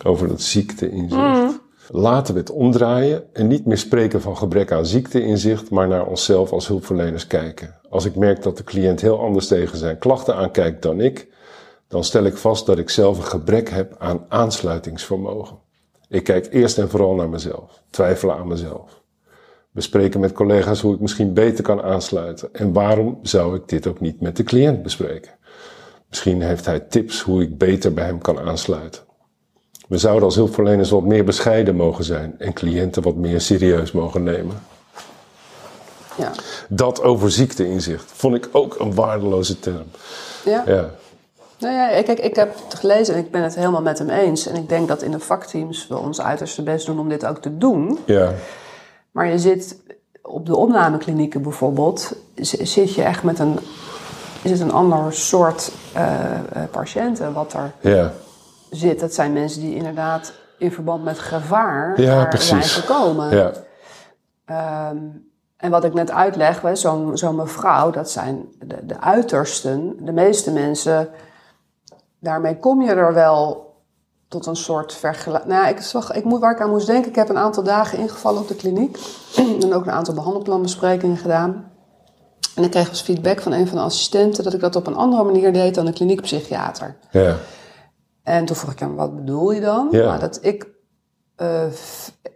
[0.05, 1.50] over dat ziekteinzicht.
[1.89, 6.53] Laten we het omdraaien en niet meer spreken van gebrek aan ziekteinzicht, maar naar onszelf
[6.53, 7.75] als hulpverleners kijken.
[7.89, 11.29] Als ik merk dat de cliënt heel anders tegen zijn klachten aankijkt dan ik,
[11.89, 15.59] dan stel ik vast dat ik zelf een gebrek heb aan aansluitingsvermogen.
[16.09, 19.01] Ik kijk eerst en vooral naar mezelf, twijfelen aan mezelf
[19.71, 22.55] bespreken met collega's hoe ik misschien beter kan aansluiten.
[22.55, 25.33] En waarom zou ik dit ook niet met de cliënt bespreken?
[26.09, 29.03] Misschien heeft hij tips hoe ik beter bij hem kan aansluiten.
[29.91, 34.23] We zouden als hulpverleners wat meer bescheiden mogen zijn en cliënten wat meer serieus mogen
[34.23, 34.63] nemen.
[36.17, 36.31] Ja.
[36.69, 39.85] Dat over ziekteinzicht vond ik ook een waardeloze term.
[40.45, 40.63] Ja.
[40.67, 40.91] Ja,
[41.59, 44.47] Nou ja, kijk, ik heb het gelezen en ik ben het helemaal met hem eens.
[44.47, 47.39] En ik denk dat in de vakteams we ons uiterste best doen om dit ook
[47.39, 47.99] te doen.
[48.05, 48.33] ja,
[49.11, 49.77] Maar je zit
[50.23, 53.59] op de opnameklinieken bijvoorbeeld, zit je echt met een,
[54.43, 58.13] is het een ander soort eh, eh, patiënten wat er ja,
[58.71, 59.01] zit.
[59.01, 63.37] Dat zijn mensen die inderdaad in verband met gevaar Ja, zijn gekomen.
[63.37, 63.53] ja,
[64.45, 64.97] Ehm,
[65.57, 69.97] en wat ik net uitleg, zo'n zo'n mevrouw, dat zijn de, de uitersten.
[70.05, 71.09] De meeste mensen,
[72.19, 73.69] daarmee kom je er wel
[74.29, 75.53] tot een soort vergelijking.
[75.53, 77.63] Nou ja, ik, zag, ik moet, waar ik aan moest denken, ik heb een aantal
[77.63, 78.99] dagen ingevallen op de kliniek.
[79.63, 81.71] en ook een aantal behandelplanbesprekingen gedaan.
[82.55, 84.97] En ik kreeg als feedback van een van de assistenten dat ik dat op een
[84.97, 86.97] andere manier deed dan de kliniekpsychiater.
[87.11, 87.37] ja,
[88.31, 89.89] En toen vroeg ik hem, wat bedoel je dan?
[89.91, 90.05] Ja.
[90.05, 90.67] Nou, dat ik
[91.37, 91.63] eh,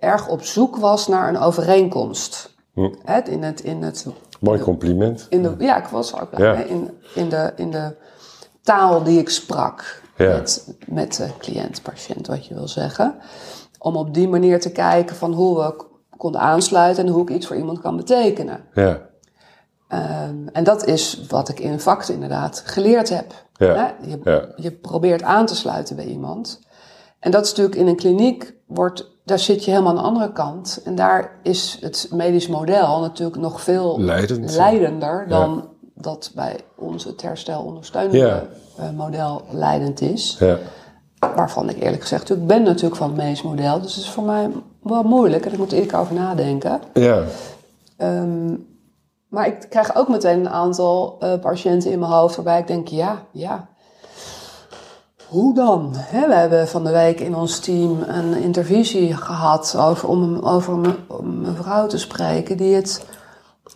[0.01, 2.55] erg op zoek was naar een overeenkomst.
[2.73, 2.91] Hm.
[3.05, 4.07] Hè, in het, in het,
[4.41, 5.27] mooi compliment.
[5.31, 6.55] in de, ja, ik was ook blij Ja.
[6.55, 6.69] mee.
[6.69, 7.97] In, in, de, in de
[8.63, 10.33] taal die ik sprak Ja.
[10.37, 13.15] met, met de cliënt, patiënt, wat je wil zeggen.
[13.79, 15.85] Om op die manier te kijken van hoe we
[16.17, 18.61] konden aansluiten en hoe ik iets voor iemand kan betekenen.
[18.75, 19.01] Ja,
[19.89, 23.44] Ehm, en dat is wat ik in VACT inderdaad geleerd heb.
[23.57, 24.09] Ja, Hè?
[24.11, 24.45] Je, ja.
[24.57, 26.61] je probeert aan te sluiten bij iemand.
[27.19, 30.33] En dat is natuurlijk in een kliniek, wordt, daar zit je helemaal aan de andere
[30.33, 30.81] kant.
[30.85, 34.55] En daar is het medisch model natuurlijk nog veel Leidend.
[34.57, 38.43] leidender dan dat bij ons het herstelondersteunende Ja.
[38.77, 40.37] eh, model leidend is.
[40.39, 40.59] ja,
[41.37, 43.81] Waarvan ik eerlijk gezegd, ik ben natuurlijk van het medisch model.
[43.81, 44.51] Dus het is voor mij
[44.83, 46.81] wel moeilijk en ik moet er eerlijk over nadenken.
[46.95, 47.23] ja,
[47.97, 48.55] Ehm,
[49.35, 52.89] maar ik krijg ook meteen een aantal eh, patiënten in mijn hoofd waarbij ik denk,
[52.89, 53.67] ja, ja.
[55.29, 55.93] Hoe dan?
[56.11, 60.97] We hebben van de week in ons team een intervisie gehad over, om, over een,
[61.09, 63.07] om een vrouw te spreken die, het,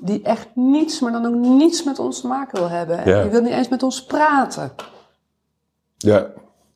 [0.00, 2.98] die echt niets, maar dan ook niets met ons te maken wil hebben.
[2.98, 3.22] En Ja.
[3.22, 4.72] Die wil niet eens met ons praten.
[5.96, 6.26] ja.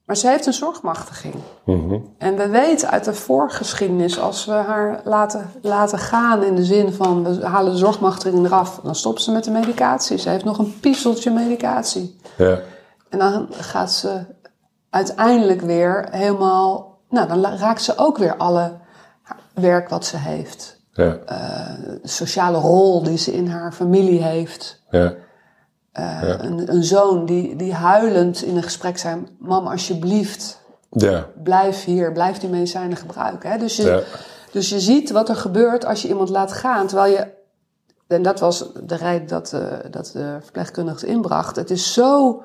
[0.04, 1.34] Maar ze heeft een zorgmachtiging.
[1.64, 1.98] Mhm.
[2.18, 6.92] En we weten uit de voorgeschiedenis, als we haar laten, laten gaan in de zin
[6.92, 10.18] van we halen de zorgmachtiging eraf, dan stopt ze met de medicatie.
[10.18, 12.16] Ze heeft nog een pieseltje medicatie.
[12.36, 12.58] ja,
[13.08, 14.20] En dan gaat ze
[14.90, 18.72] uiteindelijk weer helemaal, nou dan raakt ze ook weer alle
[19.54, 20.80] werk wat ze heeft.
[20.92, 24.82] ja, De sociale rol die ze in haar familie heeft.
[24.90, 25.14] ja,
[25.92, 31.85] Eh, een, een zoon die, die huilend in een gesprek zei, mam alsjeblieft, ja, blijf
[31.85, 33.50] hier, blijf die medicijnen gebruiken.
[33.50, 33.59] Hè?
[33.59, 34.00] Dus, je, Ja.
[34.52, 36.87] dus je ziet wat er gebeurt als je iemand laat gaan.
[36.87, 37.26] Terwijl je,
[38.07, 41.57] en dat was de reden dat, eh, dat de verpleegkundige het inbracht.
[41.57, 42.42] Het is zo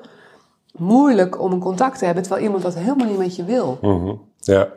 [0.72, 3.78] moeilijk om een contact te hebben, terwijl iemand dat helemaal niet met je wil.
[3.82, 4.14] Mhm.
[4.36, 4.68] ja.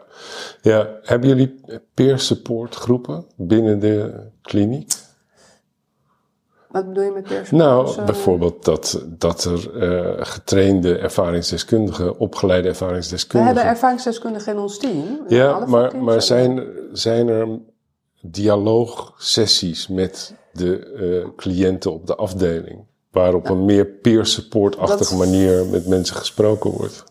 [0.62, 0.88] ja.
[1.02, 1.60] Hebben jullie
[1.94, 4.94] peer support groepen binnen de kliniek?
[6.72, 12.70] Wat bedoel je met peer Nou, bijvoorbeeld dat, dat er eh, getrainde ervaringsdeskundigen, opgeleide We
[12.70, 13.56] ervaringsdeskundigen.
[13.56, 15.20] hebben ervaringsdeskundigen in ons team.
[15.28, 17.60] ja, maar, maar zijn, zijn er
[18.22, 20.80] dialoogsessies met de
[21.26, 22.90] eh, cliënten op de afdeling?
[23.12, 27.04] Waar op een meer peer support-achtige manier met mensen gesproken wordt?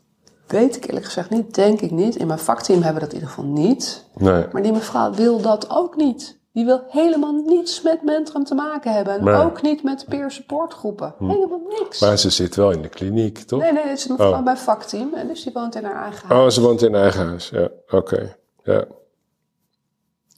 [0.46, 2.16] Weet ik eerlijk gezegd niet, denk ik niet.
[2.16, 4.05] In mijn vakteam hebben we dat in ieder geval niet.
[4.16, 4.44] Nee.
[4.53, 6.38] Maar die mevrouw wil dat ook niet.
[6.53, 9.19] Die wil helemaal niets met Mentrum te maken hebben.
[9.19, 11.15] En ook niet met peer supportgroepen.
[11.19, 12.01] Helemaal niks.
[12.01, 13.61] Maar ze zit wel in de kliniek, toch?
[13.61, 14.43] Nee, nee, het is Oh.
[14.43, 15.15] bij vakteam.
[15.15, 16.41] En dus die woont in haar eigen huis.
[16.43, 17.49] Oh, ze woont in eigen huis.
[17.49, 18.37] Ja, oké.
[18.63, 18.85] Ja.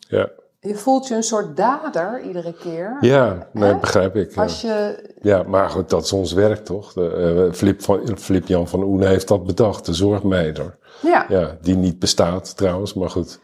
[0.08, 0.28] Ja.
[0.60, 2.96] Je voelt je een soort dader iedere keer.
[3.00, 3.78] Ja, nee, Hè?
[3.78, 4.34] begrijp ik.
[4.34, 4.42] Ja.
[4.42, 5.08] Als je...
[5.22, 6.92] ja, maar goed, dat is ons werk, toch?
[6.92, 10.78] De, eh, Flip, van, Flip Jan van Oene heeft dat bedacht, de zorgmeider.
[11.02, 13.40] Ja, Ja, die niet bestaat trouwens, maar goed.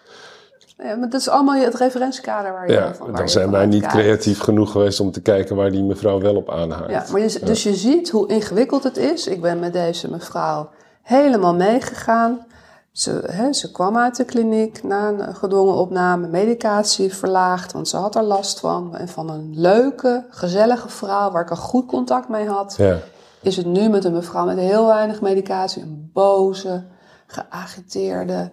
[0.83, 3.51] Ja, maar dat is allemaal het referentiekader waar je Ja, van waar dan je zijn
[3.51, 6.91] wij niet creatief genoeg geweest om te kijken waar die mevrouw wel op aanhaakt.
[6.91, 9.27] Ja, maar je, dus je ziet hoe ingewikkeld het is.
[9.27, 10.71] Ik ben met deze mevrouw
[11.03, 12.47] helemaal meegegaan.
[12.93, 17.97] Ze, hè, ze kwam uit de kliniek na een gedwongen opname, medicatie verlaagd, want ze
[17.97, 18.97] had er last van.
[18.97, 22.99] En van een leuke, gezellige vrouw waar ik een goed contact mee had, Ja,
[23.41, 26.85] is het nu met een mevrouw met heel weinig medicatie, een boze,
[27.27, 28.51] geagiteerde.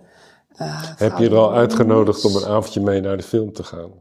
[0.57, 3.91] Eh, Heb je er al uitgenodigd om een avondje mee naar de film te gaan?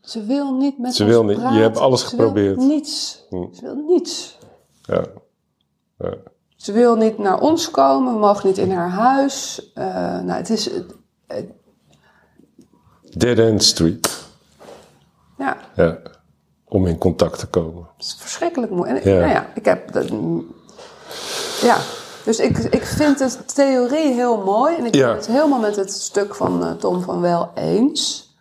[0.00, 1.36] Ze wil niet met Ze wil niet.
[1.36, 2.56] Je hebt alles Ze wil geprobeerd.
[2.56, 2.66] Hm.
[2.66, 3.24] niets.
[3.30, 4.38] Ze wil niets.
[4.82, 5.04] Ja.
[5.98, 6.14] ja.
[6.56, 9.70] Ze wil niet naar ons komen, we mogen niet in haar huis.
[9.74, 9.84] Eh,
[10.20, 10.70] nou, het is,
[13.16, 14.26] Dead End Street.
[15.38, 15.98] ja, Ja.
[16.64, 17.88] Om in contact te komen.
[17.96, 18.90] het is verschrikkelijk mooi.
[18.90, 19.18] En, Ja.
[19.18, 20.08] Nou ja, ik heb, dat,
[21.62, 21.76] ja,
[22.24, 25.06] dus ik, ik vind de theorie heel mooi en ik Ja.
[25.06, 28.32] ben het helemaal met het stuk van eh, Tom van Wel eens.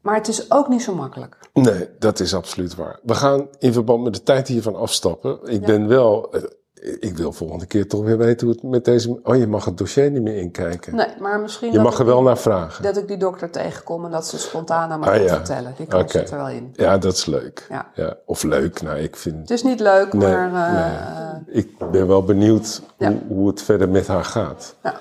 [0.00, 1.38] Maar het is ook niet zo makkelijk.
[1.52, 3.00] Nee, dat is absoluut waar.
[3.02, 5.38] We gaan in verband met de tijd hiervan afstappen.
[5.44, 6.34] Ik ben wel.
[6.82, 9.20] Eh, Ik wil volgende keer toch weer weten hoe het met deze.
[9.22, 10.94] Oh, je mag het dossier niet meer inkijken.
[10.96, 12.82] Nee, maar misschien Je mag ik, er wel naar vragen.
[12.82, 15.34] dat ik die dokter tegenkom en dat ze spontaan aan me Ah, ja.
[15.34, 15.74] vertellen.
[15.76, 16.70] Die kans zit er wel in.
[16.72, 17.66] Ja, dat is leuk.
[17.94, 18.16] Ja.
[18.26, 18.82] Of leuk.
[18.82, 19.36] Nou, ik vind.
[19.40, 21.54] Het is niet leuk, Nee, maar eh, nee.
[21.64, 23.08] Ik ben wel benieuwd Ja.
[23.08, 24.74] hoe, hoe het verder met haar gaat.
[24.82, 24.94] ja.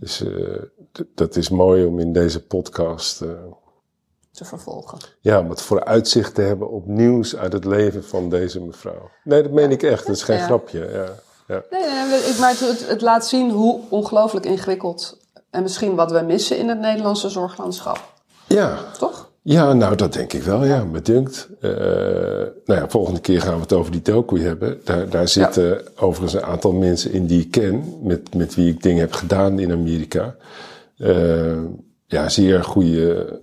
[0.00, 3.20] Dus eh, d- dat is mooi om in deze podcast.
[3.22, 3.28] eh,
[4.32, 4.98] te vervolgen.
[5.20, 9.10] ja, om het vooruitzicht te hebben op nieuws uit het leven van deze mevrouw.
[9.24, 10.06] Nee, dat meen ik echt.
[10.06, 10.44] Dat is geen Ja.
[10.44, 10.78] grapje.
[10.92, 11.06] Ja.
[11.54, 11.62] Ja.
[11.70, 15.18] Nee, nee, ik, maar het, het laat zien hoe ongelooflijk ingewikkeld
[15.50, 18.12] en misschien wat we missen in het Nederlandse zorglandschap.
[18.46, 18.78] ja.
[18.98, 19.30] Toch?
[19.44, 21.48] Ja, nou dat denk ik wel, ja, me dunkt.
[21.60, 21.70] Eh,
[22.64, 24.80] nou ja, volgende keer gaan we het over die docu hebben.
[24.84, 28.82] Daar, daar zitten overigens een aantal mensen in die ik ken, met, met wie ik
[28.82, 30.34] dingen heb gedaan in Amerika.
[30.98, 31.58] Eh,
[32.06, 33.40] ja, zeer goede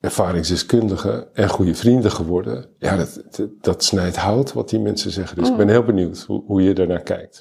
[0.00, 2.66] ervaringsdeskundigen en goede vrienden geworden.
[2.78, 5.36] Ja, dat, dat, dat snijdt hout wat die mensen zeggen.
[5.36, 7.38] Dus ik ben heel benieuwd hoe, hoe je ernaar kijkt.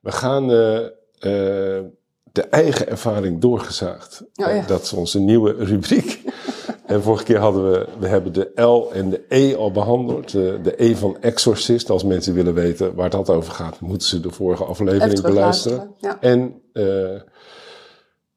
[0.00, 1.84] We gaan eh, eh,
[2.32, 4.20] de eigen ervaring doorgezaagd.
[4.22, 4.48] Oh ja.
[4.48, 6.22] Eh, dat is onze nieuwe rubriek.
[6.86, 10.30] En vorige keer hadden we, we hebben de L en de E al behandeld.
[10.32, 11.90] De, de E van Exorcist.
[11.90, 15.94] Als mensen willen weten waar dat over gaat, moeten ze de vorige aflevering beluisteren.
[15.98, 16.16] ja.
[16.20, 16.84] En eh,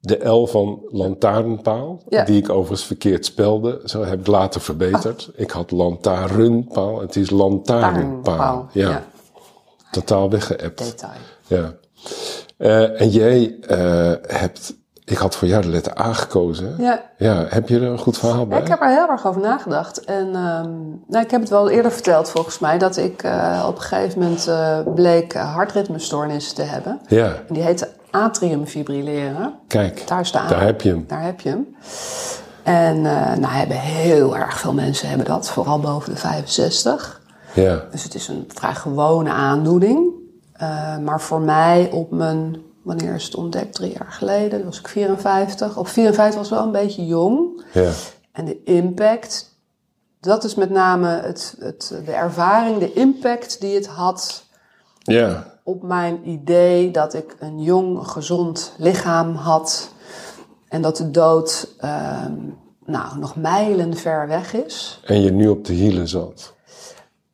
[0.00, 2.24] de L van lantaarnpaal, Ja.
[2.24, 3.80] die ik overigens verkeerd spelde.
[3.84, 5.30] Zo heb ik later verbeterd.
[5.34, 8.22] Ik had lantaarnpaal, het is lantaarnpaal.
[8.22, 9.06] Taarnpaal, Ja, ja.
[9.90, 10.78] totaal weggeëpt.
[10.78, 11.12] Detail.
[11.46, 11.74] Ja.
[12.56, 14.74] Eh, en jij eh, hebt,
[15.10, 16.74] ik had voor jou de letter A gekozen.
[16.78, 17.02] Ja.
[17.16, 18.56] Ja, heb je er een goed verhaal bij?
[18.58, 20.04] Ja, ik heb er heel erg over nagedacht.
[20.04, 20.70] En ehm,
[21.06, 24.20] nou, ik heb het wel eerder verteld volgens mij, dat ik eh, op een gegeven
[24.20, 27.00] moment eh, bleek eh, hartritmestoornis te hebben.
[27.06, 29.54] Ja, En die heette atriumfibrilleren.
[29.66, 30.48] kijk, Daar staan.
[30.48, 31.04] daar heb je hem.
[31.08, 31.66] Daar heb je hem.
[32.62, 33.00] En
[33.40, 37.20] nou, hebben heel erg veel mensen hebben dat, vooral boven de 65.
[37.54, 40.10] Ja, Dus het is een vrij gewone aandoening.
[41.04, 42.56] Maar voor mij op mijn,
[42.88, 43.74] wanneer is het ontdekt?
[43.74, 45.76] Drie jaar geleden, toen was ik 54.
[45.76, 47.64] Op 54 was wel een beetje jong.
[47.72, 47.92] ja,
[48.32, 49.54] En de impact,
[50.20, 54.44] dat is met name het, het, de ervaring, de impact die het had
[54.98, 59.90] ja, op mijn idee dat ik een jong, gezond lichaam had.
[60.68, 62.36] En dat de dood ehm,
[62.84, 65.00] nou, nog mijlen ver weg is.
[65.04, 66.54] En je nu op de hielen zat.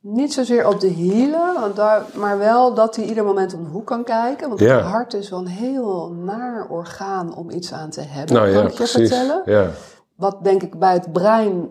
[0.07, 3.71] Niet zozeer op de hielen, want daar, maar wel dat hij ieder moment om de
[3.71, 4.49] hoek kan kijken.
[4.49, 4.77] Want Ja.
[4.77, 8.57] het hart is wel een heel naar orgaan om iets aan te hebben, Nou kan
[8.63, 8.95] ja, ik je precies.
[9.09, 9.43] vertellen.
[9.45, 9.71] Ja,
[10.17, 11.69] Wat denk ik bij het brein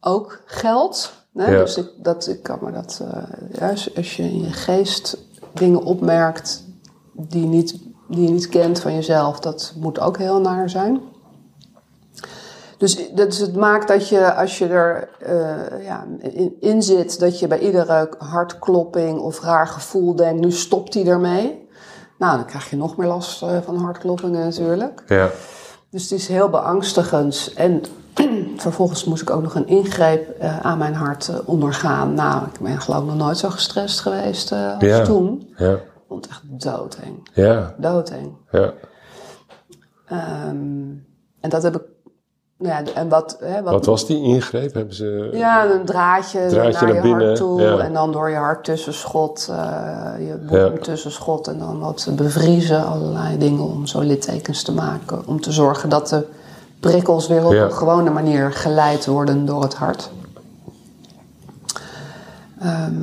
[0.00, 1.26] ook geldt.
[1.34, 1.56] Hè?
[1.56, 3.22] Dus ik, dat, ik kan me dat, eh,
[3.52, 5.18] ja, als- je in je geest
[5.52, 6.64] dingen opmerkt
[7.12, 11.00] die, niet, die je niet kent van jezelf, dat moet ook heel naar zijn.
[12.76, 17.38] Dus, dus het maakt dat je, als je er eh, ja, in, in zit, dat
[17.38, 21.68] je bij iedere hartklopping of raar gevoel denkt, nu stopt hij ermee.
[22.18, 25.02] Nou, dan krijg je nog meer last eh, van hartkloppingen natuurlijk.
[25.06, 25.30] ja,
[25.90, 27.52] Dus het is heel beangstigend.
[27.56, 27.82] En
[28.56, 32.14] vervolgens moest ik ook nog een ingreep eh, aan mijn hart ondergaan.
[32.14, 35.04] Nou, ik ben geloof ik nog nooit zo gestrest geweest als Ja.
[35.04, 35.52] toen.
[35.56, 35.78] ja.
[36.08, 37.28] vond het echt doodeng.
[37.34, 38.36] Ja, Doodeng.
[38.50, 38.72] ja.
[40.06, 40.90] Ehm,
[41.40, 41.82] en dat heb ik...
[42.58, 44.74] Nou ja, en wat, hè, wat, Wat was die ingreep?
[44.74, 45.28] Hebben ze...
[45.32, 47.60] Ja, een draadje, Draadje naar, naar je binnen, hart toe.
[47.60, 47.78] ja.
[47.78, 50.80] En dan door je hart tussenschot, eh je boezem Ja.
[50.80, 51.48] tussenschot.
[51.48, 55.22] En dan wat bevriezen, allerlei dingen om zo littekens te maken.
[55.26, 56.26] Om te zorgen dat de
[56.80, 60.10] prikkels weer op een gewone manier geleid worden door het hart.
[62.60, 62.94] Ehm,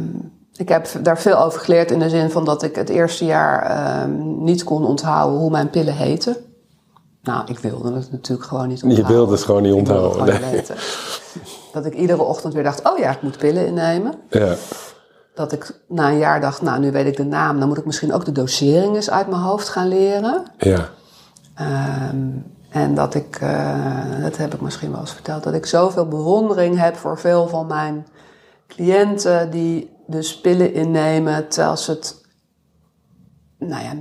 [0.56, 3.62] ik heb daar veel over geleerd in de zin van dat ik het eerste jaar
[3.64, 6.36] ehm, niet kon onthouden hoe mijn pillen heten.
[7.24, 9.16] Nou, ik wilde het natuurlijk gewoon niet onthouden.
[9.16, 10.76] wilde het gewoon niet Ik wilde het onthouden, gewoon niet weten.
[11.74, 14.14] Dat ik iedere ochtend weer dacht, oh ja, ik moet pillen innemen.
[14.30, 14.56] Ja,
[15.34, 17.60] Dat ik na een jaar dacht, nou, nu weet ik de naam.
[17.60, 20.44] Dan moet ik misschien ook de dosering eens uit mijn hoofd gaan leren.
[20.58, 20.90] ja,
[21.56, 22.28] Ehm,
[22.70, 26.80] en dat ik, eh, dat heb ik misschien wel eens verteld, dat ik zoveel bewondering
[26.80, 28.08] heb voor veel van mijn
[28.68, 32.23] cliënten die dus pillen innemen terwijl ze het,
[33.68, 33.92] nou ja,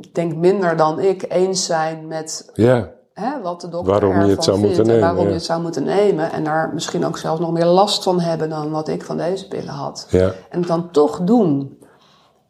[0.00, 2.90] ik denk minder dan ik eens zijn met ja.
[3.12, 5.28] hè, wat de dokter Waarom je het zou vindt moeten en nemen, waarom ja.
[5.28, 6.32] je het zou moeten nemen.
[6.32, 9.48] En daar misschien ook zelfs nog meer last van hebben dan wat ik van deze
[9.48, 10.06] pillen had.
[10.10, 11.76] Ja, En het dan toch doen.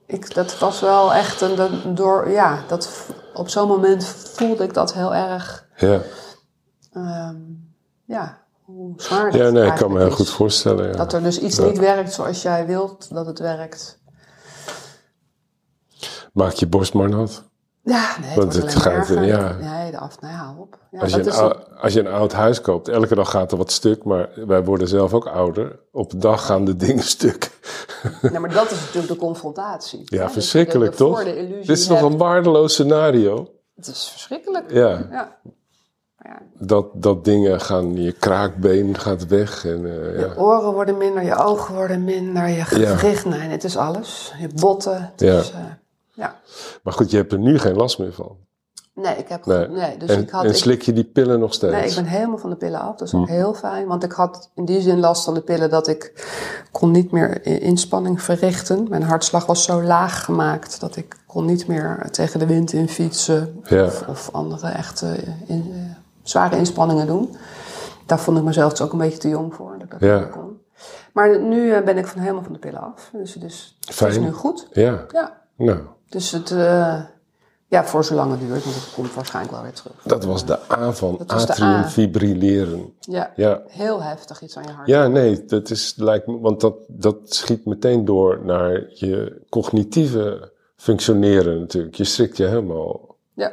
[0.06, 4.74] Ik, dat was wel echt een, dat- door, ja, dat, op zo'n moment voelde ik
[4.74, 6.00] dat heel erg, ja.
[6.92, 7.36] ehm,
[8.04, 10.14] ja, hoe zwaar dat Ja, nee, ik kan me heel is.
[10.14, 10.86] goed voorstellen.
[10.86, 10.92] Ja.
[10.96, 13.97] Dat er dus iets niet werkt zoals jij wilt dat het werkt.
[16.32, 17.44] Maak je borst maar nat.
[17.82, 19.24] Ja, nee, het Want het gaat, erger.
[19.24, 19.56] ja.
[19.60, 20.78] Nee, de af, nee, hou op.
[20.90, 23.72] Ja, Als je, een, als je een oud huis koopt, elke dag gaat er wat
[23.72, 25.78] stuk, maar wij worden zelf ook ouder.
[25.92, 27.50] Op de dag gaan de dingen stuk.
[28.22, 30.02] Nee, maar dat is natuurlijk de confrontatie.
[30.04, 31.24] Ja, Hè, verschrikkelijk toch?
[31.24, 32.02] Dit is hebt.
[32.02, 33.48] een waardeloos scenario?
[33.76, 34.70] Het is verschrikkelijk.
[34.72, 35.38] Ja, Ja.
[36.18, 36.38] ja.
[36.58, 39.64] dat, dat dingen gaan, je kraakbeen gaat weg.
[39.64, 40.26] En, eh, ja.
[40.26, 44.32] Je oren worden minder, je ogen worden minder, je gewricht, nee, het is alles.
[44.38, 45.02] Je botten.
[45.10, 45.38] Het Ja.
[45.38, 45.58] is, eh,
[46.18, 46.36] ja.
[46.82, 48.36] Maar goed, je hebt er nu geen last meer van.
[48.94, 49.68] Nee, ik heb Nee.
[49.68, 49.96] nee.
[49.96, 51.72] dus en, ik had, en ik- slik je die pillen nog steeds?
[51.72, 52.96] nee, ik ben helemaal van de pillen af.
[52.96, 53.18] Dat is Hm.
[53.20, 53.86] ook heel fijn.
[53.86, 56.12] Want ik had in die zin last van de pillen dat ik
[56.70, 58.86] kon niet meer inspanning verrichten.
[58.88, 62.88] Mijn hartslag was zo laag gemaakt dat ik kon niet meer tegen de wind in
[62.88, 63.60] fietsen.
[63.64, 63.84] Ja.
[63.84, 67.36] Of, of andere echte in- eh, zware inspanningen doen.
[68.06, 69.72] Daar vond ik mezelf dus ook een beetje te jong voor.
[69.72, 70.22] Dat ik dat Ja.
[70.22, 70.60] kon.
[71.12, 73.10] Maar nu eh, ben ik van helemaal van de pillen af.
[73.12, 74.68] Dus, dus het is nu goed.
[74.72, 75.40] Ja, Ja.
[75.56, 75.78] nou,
[76.08, 77.02] Dus het, eh,
[77.66, 79.92] ja, voor zolang het duurt, want het komt waarschijnlijk wel weer terug.
[80.04, 81.88] dat was de A van Dat was de atrium A.
[81.88, 82.92] fibrilleren.
[83.00, 84.88] Ja, Ja, heel heftig iets aan je hart.
[84.88, 90.52] Ja, nee, dat is, lijkt me, want dat, dat schiet meteen door naar je cognitieve
[90.76, 91.94] functioneren natuurlijk.
[91.94, 93.52] Je schrikt je helemaal Ja,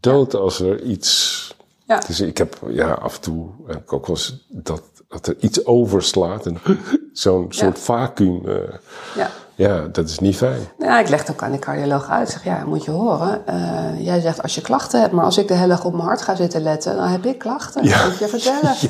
[0.00, 1.54] dood als er iets...
[1.86, 1.98] ja.
[2.06, 5.36] Dus ik heb, ja, af en toe heb ik ook wel eens dat, dat er
[5.40, 6.58] iets overslaat en
[7.12, 8.48] zo'n soort vacuüm.
[8.48, 8.74] eh,
[9.16, 9.30] ja.
[9.56, 10.60] Ja, dat is niet fijn.
[10.78, 12.28] Ja, ik leg het ook aan de cardioloog uit.
[12.28, 13.46] Ik zeg, ja, moet je horen.
[13.46, 16.04] eh, jij zegt als je klachten hebt, maar als ik de hele dag op mijn
[16.04, 17.84] hart ga zitten letten, dan heb ik klachten.
[17.84, 17.98] Ja.
[17.98, 18.74] Dat moet je vertellen.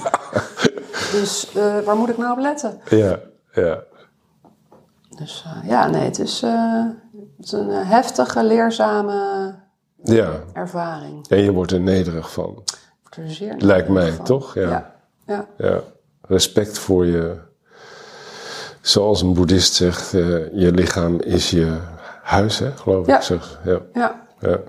[1.12, 2.80] Dus eh, waar moet ik nou op letten?
[2.88, 3.18] Ja,
[3.52, 3.78] ja,
[5.16, 6.94] Dus eh, ja, nee, het is, het
[7.46, 9.54] is een heftige, leerzame
[10.02, 10.30] ja.
[10.52, 11.28] ervaring.
[11.28, 12.50] En je wordt er nederig van.
[12.50, 14.24] Ik word er zeer Lijkt mij, nederig van.
[14.24, 14.54] toch?
[14.54, 14.94] Ja.
[15.56, 15.80] Ja,
[16.20, 17.36] respect voor je.
[18.86, 20.20] Zoals een boeddhist zegt, eh,
[20.52, 21.76] je lichaam is je
[22.22, 23.16] huis, hè, geloof Ja.
[23.16, 23.22] ik.
[23.22, 23.60] Zeg.
[23.64, 24.26] Ja, ja.
[24.40, 24.60] ja.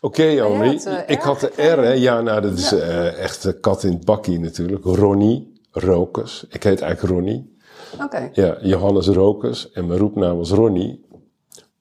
[0.00, 1.46] Oké, had, eh, ik had de.
[1.56, 1.92] R, hè.
[1.92, 4.84] Ja, nou, dat is eh, echt de kat in het bakkie natuurlijk.
[4.84, 6.44] Ronnie Rokers.
[6.48, 7.56] Ik heet eigenlijk Ronnie.
[8.02, 8.30] Oké.
[8.32, 9.70] Ja, Johannes Rokers.
[9.70, 11.06] En mijn roepnaam was Ronnie.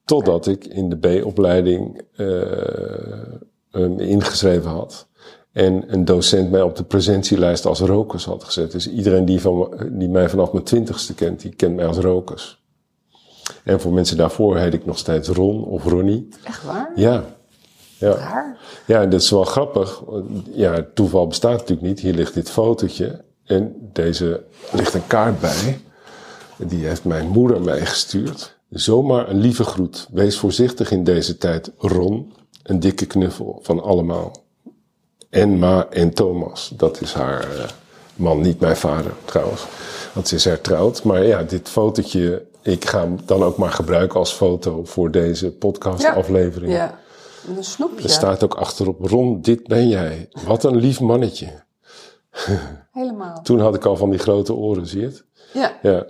[0.05, 2.01] Totdat ik in de B-opleiding
[3.71, 5.06] me ingeschreven had.
[5.57, 8.71] En een docent mij op de presentielijst als Rokers had gezet.
[8.71, 12.63] Dus iedereen die, van, die mij vanaf mijn twintigste kent, die kent mij als Rokers.
[13.63, 16.27] En voor mensen daarvoor heet ik nog steeds Ron of Ronnie.
[16.43, 16.91] Echt waar?
[16.95, 17.23] Ja.
[17.97, 18.11] Ja.
[18.11, 18.57] Raar.
[18.85, 20.03] Ja, en dat is wel grappig.
[20.51, 21.99] Ja, toeval bestaat natuurlijk niet.
[21.99, 23.23] Hier ligt dit fotootje.
[23.45, 25.79] En deze ligt een kaart bij.
[26.57, 28.57] Die heeft mijn moeder mij gestuurd.
[28.69, 30.07] Zomaar een lieve groet.
[30.11, 32.33] Wees voorzichtig in deze tijd, Ron.
[32.63, 34.45] Een dikke knuffel van allemaal.
[35.37, 36.71] En Ma en Thomas.
[36.75, 37.63] Dat is haar eh,
[38.15, 39.65] man, niet mijn vader trouwens.
[40.13, 41.03] Want ze is hertrouwd.
[41.03, 45.51] Maar ja, dit fotootje, ik ga hem dan ook maar gebruiken als foto voor deze
[45.51, 46.71] podcastaflevering.
[46.71, 46.99] Ja.
[47.47, 48.03] En een snoepje.
[48.03, 50.29] Er staat ook achterop, Ron, dit ben jij.
[50.45, 51.63] Wat een lief mannetje.
[52.91, 53.41] Helemaal.
[53.41, 55.25] Toen had ik al van die grote oren, zie je het?
[55.53, 55.77] Ja.
[55.81, 56.05] Ja.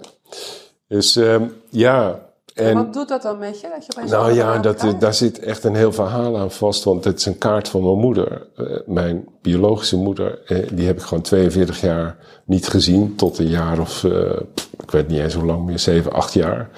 [0.87, 2.26] Dus ehm, ja,
[2.59, 3.69] En wat doet dat dan met je?
[3.69, 4.99] Dat je nou ja, dat, krijgt?
[4.99, 6.83] daar zit echt een heel verhaal aan vast.
[6.83, 8.47] Want het is een kaart van mijn moeder.
[8.55, 13.15] Eh, mijn biologische moeder, eh, die heb ik gewoon 42 jaar niet gezien.
[13.15, 14.39] Tot een jaar of, eh,
[14.83, 16.69] ik weet niet eens hoe lang meer, 7, 8 jaar.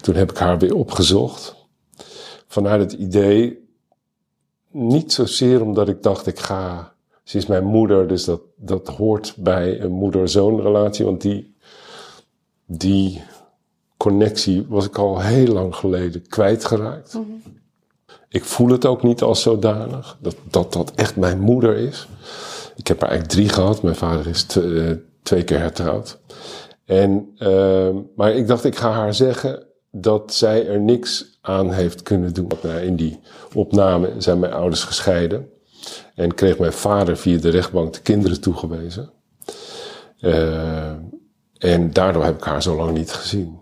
[0.00, 1.54] Toen heb ik haar weer opgezocht.
[2.46, 3.68] Vanuit het idee,
[4.70, 6.92] niet zozeer omdat ik dacht, ik ga...
[7.22, 11.04] Ze is mijn moeder, dus dat, dat hoort bij een moeder-zoon relatie.
[11.04, 11.54] Want die,
[12.66, 13.22] die
[14.02, 17.18] connectie was ik al heel lang geleden kwijtgeraakt.
[18.28, 22.08] Ik voel het ook niet als zodanig, dat, dat dat echt mijn moeder is.
[22.76, 23.82] Ik heb er eigenlijk drie gehad.
[23.82, 24.90] Mijn vader is eh,
[25.22, 26.18] twee keer hertrouwd.
[26.84, 32.02] En, ehm, maar ik dacht, ik ga haar zeggen dat zij er niks aan heeft
[32.02, 32.50] kunnen doen.
[32.62, 33.20] Nou, in die
[33.54, 35.48] opname zijn mijn ouders gescheiden.
[36.14, 39.10] En kreeg mijn vader via de rechtbank de kinderen toegewezen.
[40.18, 40.92] Eh,
[41.58, 43.61] en daardoor heb ik haar zo lang niet gezien.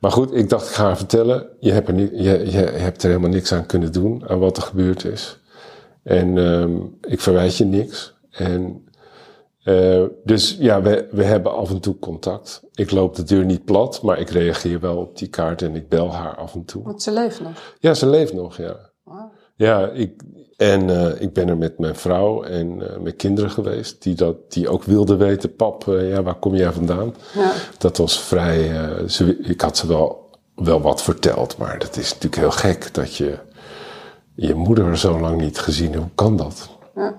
[0.00, 1.46] Maar goed, ik dacht, ik ga haar vertellen.
[1.60, 4.56] Je hebt er, niet, je, je hebt er helemaal niks aan kunnen doen, aan wat
[4.56, 5.38] er gebeurd is.
[6.02, 8.14] En ehm, ik verwijt je niks.
[8.30, 8.84] En,
[9.62, 12.62] eh, dus ja, we, we hebben af en toe contact.
[12.74, 15.88] Ik loop de deur niet plat, maar ik reageer wel op die kaart en ik
[15.88, 16.82] bel haar af en toe.
[16.82, 17.74] Want ze leeft nog.
[17.78, 18.90] Ja, ze leeft nog, ja.
[19.56, 20.22] Ja, ik,
[20.60, 24.52] en eh, ik ben er met mijn vrouw en eh, mijn kinderen geweest, die, dat,
[24.52, 27.14] die ook wilden weten, pap, eh, ja, waar kom jij vandaan?
[27.34, 27.52] Ja.
[27.78, 28.70] Dat was vrij,
[29.08, 33.16] ze, ik had ze wel, wel wat verteld, maar dat is natuurlijk heel gek dat
[33.16, 33.38] je
[34.34, 36.02] je moeder zo lang niet gezien hebt.
[36.02, 36.68] Hoe kan dat?
[36.94, 37.14] Ja.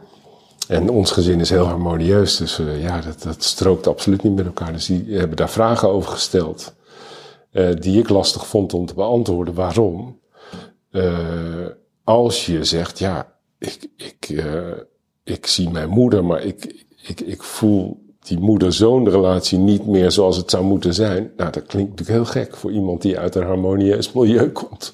[0.68, 4.74] En ons gezin is heel harmonieus, dus ja, dat, dat strookt absoluut niet met elkaar.
[4.74, 6.74] Dus die hebben daar vragen over gesteld,
[7.80, 9.54] die ik lastig vond om te beantwoorden.
[9.54, 10.20] Waarom?
[10.92, 11.66] Eh,
[12.12, 14.72] als je zegt, ja, ik, ik, eh,
[15.24, 20.38] ik zie mijn moeder, maar ik, ik, ik voel die moeder-zoon relatie niet meer zoals
[20.38, 21.32] het zou moeten zijn.
[21.38, 24.94] Nou, dat klinkt natuurlijk heel gek voor iemand die uit een harmonieus milieu komt.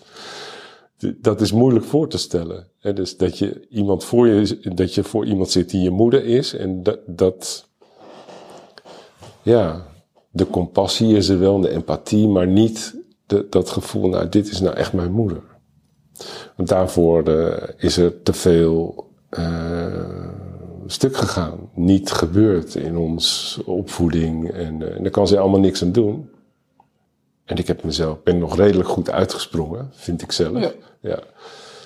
[1.21, 2.67] Dat is moeilijk voor te stellen.
[2.79, 2.93] Hè?
[2.93, 6.53] Dus dat je iemand voor je, dat je voor iemand zit die je moeder is
[6.53, 7.67] en dat, dat
[9.41, 9.87] ja,
[10.29, 12.95] de compassie is er wel, de empathie, maar niet
[13.25, 15.46] de, dat gevoel, nou, dit is nou echt mijn moeder.
[16.55, 20.29] Want daarvoor eh, is er te veel eh,
[20.85, 21.69] stuk gegaan.
[21.73, 24.51] Niet gebeurd in ons opvoeding.
[24.51, 26.29] En, eh, en daar kan ze allemaal niks aan doen.
[27.45, 30.59] En ik heb mezelf, ben nog redelijk goed uitgesprongen, vind ik zelf.
[30.59, 30.71] Ja.
[30.99, 31.19] Ja.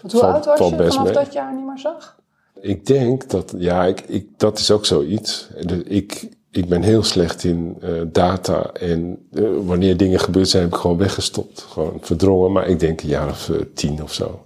[0.02, 1.14] Want hoe oud was je vanaf mee.
[1.14, 2.20] dat je haar niet meer zag?
[2.62, 5.50] Ik denk dat, ja, ik, ik, dat is ook zoiets.
[5.86, 10.74] Ik, ik ben heel slecht in eh, data en eh, wanneer dingen gebeurd zijn, heb
[10.74, 11.62] ik gewoon weggestopt.
[11.70, 14.45] Gewoon verdrongen, maar ik denk een jaar of eh, tien of zo.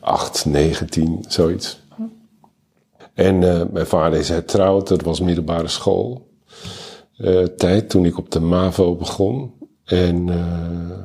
[0.00, 1.80] Acht, negen, tien, zoiets.
[3.14, 3.38] En
[3.72, 6.30] mijn vader is hertrouwd, dat was middelbare school.
[7.56, 9.52] tijd toen ik op de MAVO begon.
[9.84, 10.30] En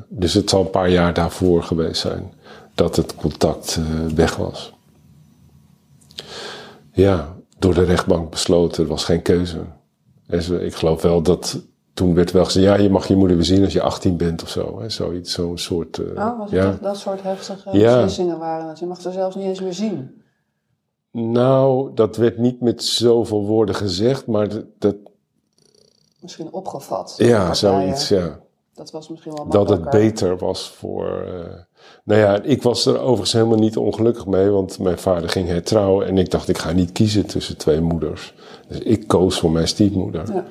[0.09, 2.33] dus het zal een paar jaar daarvoor geweest zijn
[2.75, 3.79] dat het contact
[4.15, 4.73] weg was.
[6.91, 9.59] Ja, door de rechtbank besloten, er was geen keuze.
[10.59, 11.61] Ik geloof wel dat
[11.93, 14.43] toen werd wel gezegd, ja, je mag je moeder weer zien als je 18 bent
[14.43, 14.79] of zo.
[14.81, 14.89] Hè?
[14.89, 15.97] Zoiets, zo'n soort.
[15.97, 16.67] eh, Oh, was ja.
[16.67, 17.93] echt dat soort heftige Ja.
[17.95, 18.79] beslissingen waren het?
[18.79, 20.21] Je mag ze zelfs niet eens meer zien.
[21.11, 24.95] Nou, dat werd niet met zoveel woorden gezegd, maar dat, dat
[26.21, 27.13] Misschien opgevat.
[27.17, 27.55] ja, Partijen.
[27.55, 28.39] zoiets, ja.
[28.77, 31.21] Dat was misschien wel Dat het beter was voor.
[31.21, 31.55] eh,
[32.03, 36.07] nou ja, ik was er overigens helemaal niet ongelukkig mee, want mijn vader ging hertrouwen
[36.07, 38.33] en ik dacht, ik ga niet kiezen tussen twee moeders.
[38.67, 40.33] Dus ik koos voor mijn stiefmoeder.
[40.33, 40.45] Ja.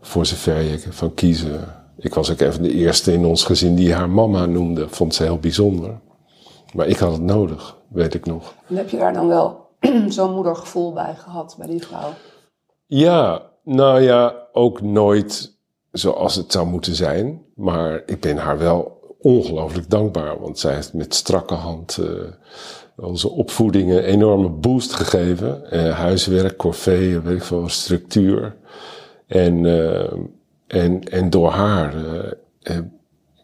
[0.00, 1.60] Voor zover je van kiezen.
[1.96, 4.88] Ik was ook een van de eerste in ons gezin die haar mama noemde.
[4.88, 6.00] Vond ze heel bijzonder.
[6.74, 8.54] Maar ik had het nodig, weet ik nog.
[8.68, 9.68] En heb je daar dan wel
[10.08, 12.10] zo'n moedergevoel bij gehad, bij die vrouw?
[12.86, 15.53] Ja, nou ja, ook nooit
[15.94, 17.42] zoals het zou moeten zijn.
[17.54, 20.40] Maar ik ben haar wel ongelooflijk dankbaar.
[20.40, 22.08] Want zij heeft met strakke hand eh,
[22.96, 25.70] onze opvoeding een enorme boost gegeven.
[25.70, 28.56] Eh, huiswerk, corvée, weet ik veel, structuur.
[29.26, 30.12] En, eh,
[30.66, 31.94] en, en door haar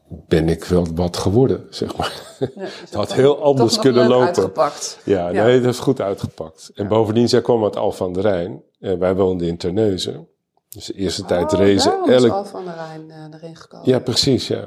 [0.09, 2.23] ben ik wel wat geworden, zeg maar.
[2.81, 4.27] Het had heel anders kunnen lopen.
[4.27, 4.99] uitgepakt.
[5.05, 5.45] Ja, Ja.
[5.45, 6.71] nee, dat is goed uitgepakt.
[6.75, 8.63] En bovendien, zij kwam uit Al van der Rijn.
[8.81, 10.29] En wij woonden in Terneuzen.
[10.77, 12.33] Dus de eerste tijd Oh, is elk...
[12.33, 13.89] Al van der Rijn eh, erin gekomen.
[13.89, 14.65] Ja, precies, ja.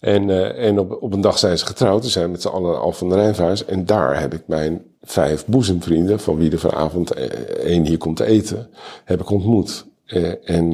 [0.00, 2.02] En, eh, en op, op een dag zijn ze getrouwd.
[2.02, 3.62] Toen zijn met z'n allen Al van der Rijn verhuisd.
[3.62, 7.24] En daar heb ik mijn vijf boezemvrienden, van wie er vanavond eh,
[7.64, 8.68] één hier komt eten,
[9.04, 9.86] heb ik ontmoet.
[10.44, 10.70] En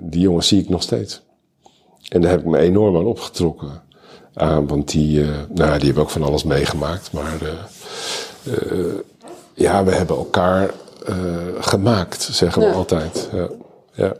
[0.00, 1.22] die jongens zie ik nog steeds.
[2.08, 3.82] En daar heb ik me enorm aan opgetrokken.
[4.34, 5.24] Aan, want die,
[5.54, 7.12] nou, die hebben ook van alles meegemaakt.
[7.12, 7.38] Maar
[9.54, 10.70] ja, we hebben elkaar
[11.58, 12.74] gemaakt, zeggen we Ja.
[12.74, 13.28] altijd.
[13.32, 13.48] Ja,
[13.98, 14.16] ja.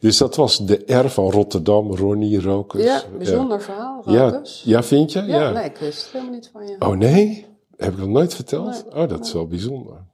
[0.00, 2.82] Dus dat was de R van Rotterdam, Ronnie Rokus.
[2.84, 4.28] Ja, bijzonder verhaal, Ja.
[4.28, 4.62] Rokus.
[4.64, 5.22] ja, vind je?
[5.22, 6.76] Ja, nee, ik wist het helemaal niet van je.
[6.78, 7.46] Oh nee?
[7.76, 8.84] Heb ik dat nooit verteld?
[8.92, 9.02] Nee.
[9.02, 10.08] oh, dat is wel bijzonder.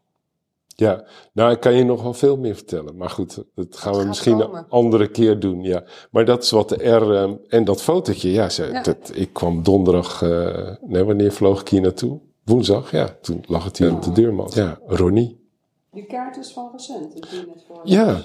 [0.66, 2.96] Ja, nou, ik kan je nog wel veel meer vertellen.
[2.96, 4.58] Maar goed, dat gaan we misschien komen.
[4.58, 5.62] een andere keer doen.
[5.62, 5.84] Ja.
[6.10, 7.12] Maar dat is wat de R...
[7.14, 8.82] ehm, en dat fotootje, ja, ze, Ja.
[8.82, 10.22] Dat, ik kwam donderdag...
[10.22, 12.18] eh, nee, wanneer vloog ik hier naartoe?
[12.44, 13.16] Woensdag, ja.
[13.22, 14.54] Toen lag het hier op de deurmat.
[14.54, 15.44] Ja, Ronnie.
[15.92, 18.20] Die kaart is van recent, die net voor Ja.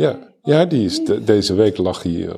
[0.00, 2.28] Ja, ja die is de- deze week lag hij.
[2.28, 2.34] eh,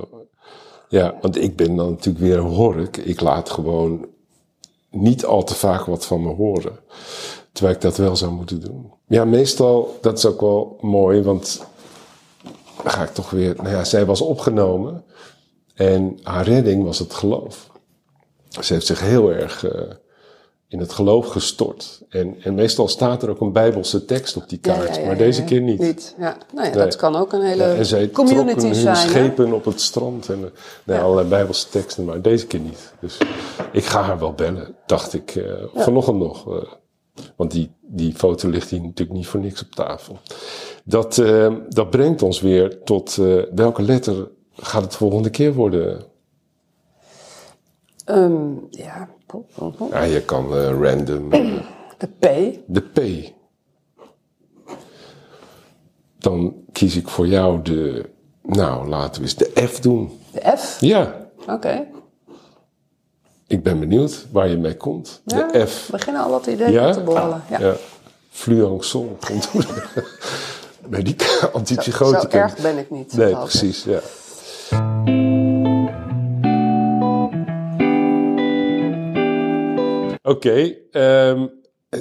[0.88, 2.96] ja, want ik ben dan natuurlijk weer een hork.
[2.96, 4.06] Ik laat gewoon
[4.90, 6.78] niet al te vaak wat van me horen.
[7.52, 8.92] Terwijl ik dat wel zou moeten doen.
[9.08, 11.66] Ja, meestal, dat is ook wel mooi, want
[12.82, 13.54] dan ga ik toch weer.
[13.56, 15.04] Nou ja, zij was opgenomen
[15.74, 17.70] en haar redding was het geloof.
[18.60, 19.80] Ze heeft zich heel erg eh,
[20.68, 22.02] in het geloof gestort.
[22.08, 25.16] En, en meestal staat er ook een bijbelse tekst op die kaart, ja, ja, maar
[25.16, 25.78] deze keer niet.
[25.80, 26.36] Niet, ja.
[26.54, 26.84] Nou ja, Nee.
[26.84, 28.96] dat kan ook een hele en zij community trokken hun zijn.
[28.96, 30.28] schepen op het strand.
[30.28, 30.50] En eh,
[30.96, 31.00] Ja.
[31.00, 32.92] allerlei bijbelse teksten, maar deze keer niet.
[33.00, 33.18] Dus
[33.72, 36.48] ik ga haar wel bellen, dacht ik eh, vanochtend nog.
[36.54, 36.72] eh,
[37.36, 40.18] want die, die foto ligt hier natuurlijk niet voor niks op tafel.
[40.84, 41.14] Dat,
[41.68, 43.14] dat brengt ons weer tot
[43.54, 46.04] welke letter gaat het de volgende keer worden?
[48.04, 49.08] Ehm, ja,
[49.90, 51.32] Ja, je kan eh, random.
[51.32, 51.60] eh,
[51.98, 52.26] de P.
[52.66, 53.00] de P.
[56.18, 58.10] Dan kies ik voor jou de.
[58.42, 60.18] Nou, laten we eens de F doen.
[60.32, 60.76] De F.
[60.80, 61.86] Ja, Oké.
[63.46, 65.22] ik ben benieuwd waar je mee komt.
[65.24, 65.86] Ja, De F.
[65.86, 66.92] We beginnen al wat ideeën Ja?
[66.92, 67.42] te borrelen.
[67.50, 67.60] Ja.
[67.60, 67.74] Ja.
[68.30, 69.50] Fluangsol komt
[70.88, 72.38] bij die Zo, antipsychotica.
[72.42, 73.12] erg ben ik niet.
[73.16, 74.00] Nee, precies, ja.
[80.28, 81.46] Oké, ehm,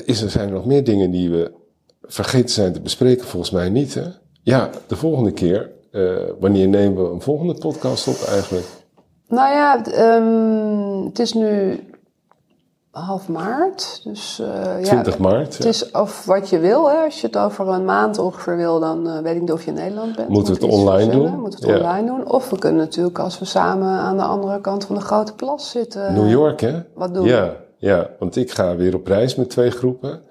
[0.06, 1.52] is er zijn er nog meer dingen die we
[2.02, 3.26] vergeten zijn te bespreken?
[3.28, 4.04] Volgens mij niet, hè?
[4.44, 5.76] Ja, de volgende keer.
[5.92, 8.66] eh, wanneer nemen we een volgende podcast op eigenlijk?
[9.28, 11.80] Nou ja, d- ehm, het is nu
[12.92, 14.02] half maart.
[14.04, 15.54] Dus eh, 20 ja, maart.
[15.54, 15.70] Het ja.
[15.70, 16.90] is of wat je wil.
[16.90, 16.96] Hè.
[16.96, 19.68] Als je het over een maand ongeveer wil, dan eh, weet ik niet of je
[19.72, 20.30] in Nederland bent.
[20.30, 21.40] Moeten we het online doen?
[21.40, 21.84] Moeten we het Ja.
[21.90, 22.32] online doen.
[22.32, 25.70] Of we kunnen natuurlijk als we samen aan de andere kant van de grote plas
[25.70, 26.14] zitten.
[26.14, 26.80] New York, hè?
[26.94, 30.22] Wat doen Ja, ja, want ik ga weer op reis met twee groepen.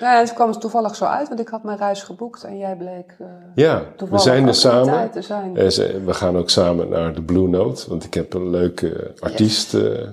[0.00, 3.14] Ja, het kwam toevallig zo uit, want ik had mijn reis geboekt en jij bleek
[3.18, 4.92] eh, Ja, we zijn er samen.
[4.92, 5.56] tijd te zijn.
[5.56, 5.68] Eh,
[6.04, 10.08] We gaan ook samen naar de Blue Note, want ik heb een leuke artiest eh,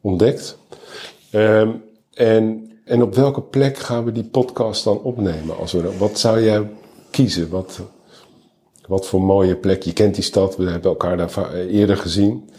[0.00, 0.58] ontdekt.
[1.30, 1.70] Ehm,
[2.14, 5.58] en, en op welke plek gaan we die podcast dan opnemen?
[5.58, 6.70] Als we, wat zou jij
[7.10, 7.50] kiezen?
[7.50, 7.80] Wat,
[8.86, 9.82] wat voor mooie plek?
[9.82, 12.50] Je kent die stad, we hebben elkaar daar eerder gezien.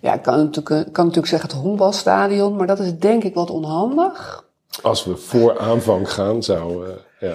[0.00, 3.34] Ja, ik kan natuurlijk, eh, kan natuurlijk zeggen het honkbalstadion, maar dat is denk ik
[3.34, 4.44] wat onhandig.
[4.82, 6.86] Als we voor aanvang gaan, zou...
[6.86, 7.34] eh, ja.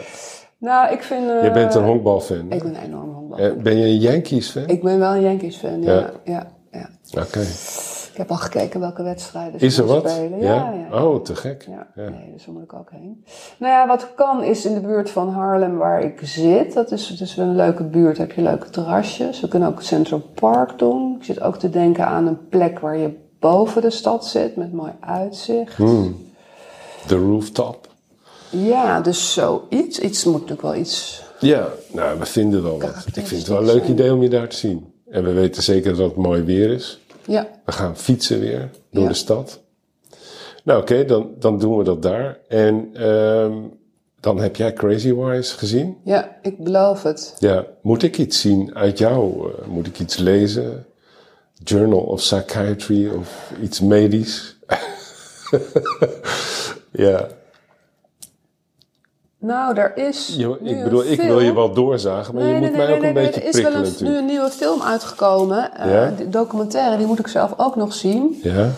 [0.57, 1.29] Nou, ik vind...
[1.29, 2.51] eh, Je bent een honkbalfan.
[2.51, 3.37] Ik ben een enorm honkbal.
[3.39, 4.67] Eh, ben je een Yankees-fan?
[4.67, 5.93] Ik ben wel een Yankees fan, ja.
[5.93, 6.11] Ja.
[6.23, 6.49] ja.
[6.71, 7.43] ja, Oké.
[8.11, 10.09] Ik heb al gekeken welke wedstrijden ze Is er wat?
[10.09, 10.39] spelen.
[10.39, 10.55] Ja?
[10.55, 11.03] Ja, ja.
[11.03, 11.67] Oh, te gek.
[11.69, 13.25] Ja, nee, dus daar moet ik ook heen.
[13.57, 16.73] Nou ja, wat kan is in de buurt van Haarlem waar ik zit.
[16.73, 18.17] Dat is dus een leuke buurt.
[18.17, 19.39] Heb je leuke terrasjes.
[19.39, 21.15] We kunnen ook Central Park doen.
[21.19, 24.73] Ik zit ook te denken aan een plek waar je boven de stad zit met
[24.73, 25.75] mooi uitzicht.
[25.75, 26.29] Hmm.
[27.07, 27.87] De rooftop.
[28.49, 29.99] Ja, dus zoiets.
[29.99, 31.23] Iets moet natuurlijk wel iets.
[31.39, 33.05] Ja, nou, we vinden wel wat.
[33.13, 34.93] Ik vind het wel een leuk idee om je daar te zien.
[35.09, 36.99] En we weten zeker dat het mooi weer is.
[37.31, 39.09] Ja, We gaan fietsen weer door Ja.
[39.09, 39.59] de stad.
[40.63, 42.37] Nou, oké, dan, dan doen we dat daar.
[42.47, 43.53] En ehm,
[44.19, 45.97] dan heb jij Crazy Wise gezien.
[46.03, 47.35] ja, ik beloof het.
[47.39, 49.51] Ja, moet ik iets zien uit jou?
[49.51, 50.85] Eh, moet ik iets lezen?
[51.63, 54.57] Journal of Psychiatry of iets medisch?
[56.91, 57.27] ja,
[59.41, 60.35] Nou, er is.
[60.37, 63.41] je, ik bedoel, ik wil je wel doorzagen, maar je moet mij ook een beetje
[63.41, 65.73] Er is wel prikkelen een, nu een nieuwe film uitgekomen.
[65.77, 66.13] eh, Ja?
[66.27, 68.39] documentaire, die moet ik zelf ook nog zien.
[68.43, 68.69] Ja?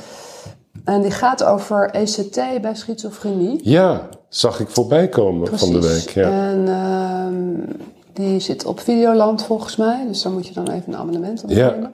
[0.85, 3.59] En die gaat over ECT bij schizofrenie.
[3.63, 6.09] ja, zag ik voorbij komen van de week.
[6.09, 6.29] Ja.
[6.29, 7.75] En ehm,
[8.13, 10.05] die zit op Videoland volgens mij.
[10.07, 11.69] Dus daar moet je dan even een abonnement op Ja.
[11.69, 11.91] nemen.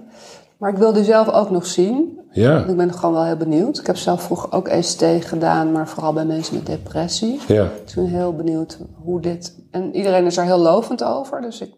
[0.57, 2.19] Maar ik wil die zelf ook nog zien.
[2.31, 3.77] Ja, Ik ben gewoon wel heel benieuwd.
[3.79, 7.39] Ik heb zelf vroeger ook ECT gedaan, maar vooral bij mensen met depressie.
[7.47, 7.67] ja.
[7.83, 9.55] Dus ik ben heel benieuwd hoe dit...
[9.71, 11.73] En iedereen is er heel lovend over, dus ik...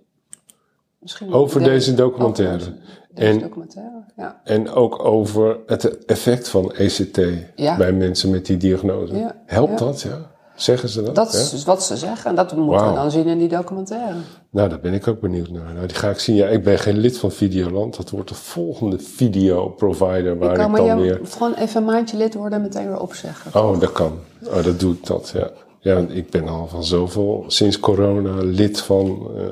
[1.00, 2.56] Misschien Over deze documentaire.
[2.56, 2.74] Over
[3.14, 4.42] deze En- documentaire, ja.
[4.44, 7.20] En ook over het effect van ECT
[7.56, 7.78] Ja.
[7.78, 9.16] bij mensen met die diagnose.
[9.16, 10.30] Ja, Helpt dat, ja?
[10.62, 11.16] Zeggen ze dat?
[11.16, 14.16] Dat is dus wat ze zeggen en dat moeten we dan zien in die documentaire.
[14.49, 15.74] Nou, daar ben ik ook benieuwd naar.
[15.74, 16.36] Nou, die ga ik zien.
[16.36, 17.97] Ja, ik ben geen lid van Videoland.
[17.97, 21.20] Dat wordt de volgende videoprovider waar Ik ik, kan maar dan je weer...
[21.24, 23.62] gewoon even een maandje lid worden en meteen weer opzeggen.
[23.62, 24.20] Oh, dat kan.
[24.45, 25.49] Oh, dat doe ik dat, ja.
[25.80, 29.28] Ja, want ik ben al van zoveel, sinds corona, lid van...
[29.38, 29.43] eh,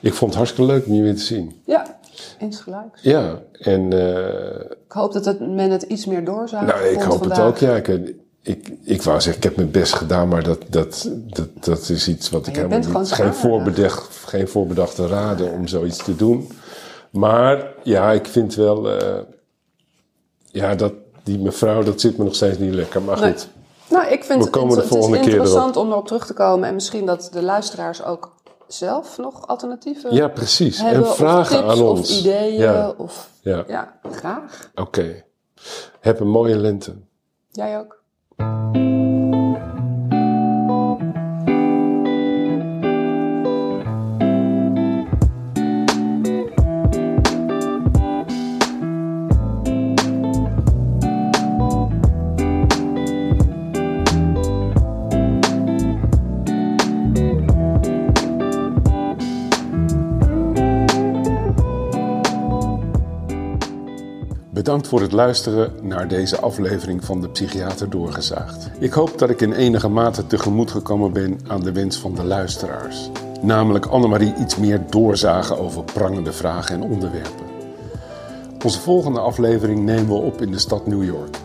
[0.00, 1.60] Ik vond het hartstikke leuk om je weer te zien.
[1.66, 1.98] Ja,
[2.38, 3.02] insgelijks.
[3.02, 3.92] Ja, en...
[3.92, 6.66] eh, Ik hoop dat het, men het iets meer doorzaagt.
[6.66, 7.36] nou, ik hoop vandaag.
[7.38, 7.76] het ook, ja.
[7.76, 8.14] Ik,
[8.48, 12.08] ik, ik wou zeggen, ik heb mijn best gedaan, maar dat, dat, dat, dat is
[12.08, 13.12] iets wat ik helemaal niet...
[13.12, 16.50] Geen, voorbedacht, geen voorbedachte raden om zoiets te doen.
[17.10, 18.90] Maar ja, ik vind wel...
[18.90, 19.18] eh,
[20.44, 20.92] ja, dat,
[21.22, 23.02] die mevrouw, dat zit me nog steeds niet lekker.
[23.02, 23.32] Maar Nee.
[23.32, 23.48] goed,
[23.88, 26.68] Nou, ik vind We het, is keer interessant om erop terug te komen.
[26.68, 28.34] En misschien dat de luisteraars ook
[28.66, 30.80] zelf nog alternatieven ja, precies.
[30.80, 31.06] hebben.
[31.06, 32.10] en vragen tips aan ons.
[32.10, 32.60] of ideeën.
[32.60, 33.64] Ja, Of, ja.
[33.68, 34.70] ja, graag.
[34.74, 35.24] oké.
[36.00, 36.94] Heb een mooie lente.
[37.50, 37.97] Jij ook.
[38.38, 38.97] Música
[64.68, 68.70] Bedankt voor het luisteren naar deze aflevering van de Psychiater Doorgezaagd.
[68.78, 72.24] Ik hoop dat ik in enige mate tegemoet gekomen ben aan de wens van de
[72.24, 73.10] luisteraars.
[73.42, 77.46] Namelijk Annemarie iets meer doorzagen over prangende vragen en onderwerpen.
[78.64, 81.36] Onze volgende aflevering nemen we op in de stad New York.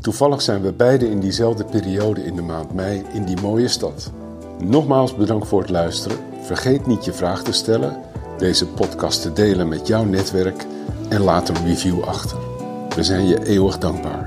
[0.00, 4.10] Toevallig zijn we beide in diezelfde periode in de maand mei in die mooie stad.
[4.58, 6.18] Nogmaals bedankt voor het luisteren.
[6.40, 7.96] Vergeet niet je vraag te stellen,
[8.38, 10.66] deze podcast te delen met jouw netwerk
[11.08, 12.51] en laat een review achter.
[12.94, 14.24] We zijn je eeuwig dankbaar.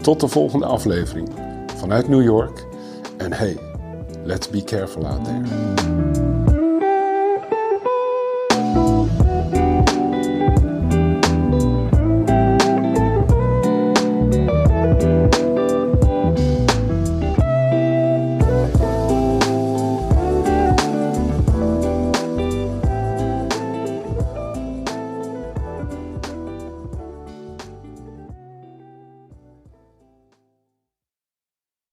[0.00, 1.28] Tot de volgende aflevering
[1.76, 2.66] vanuit New York.
[3.16, 3.58] En hey,
[4.24, 6.09] let's be careful out there.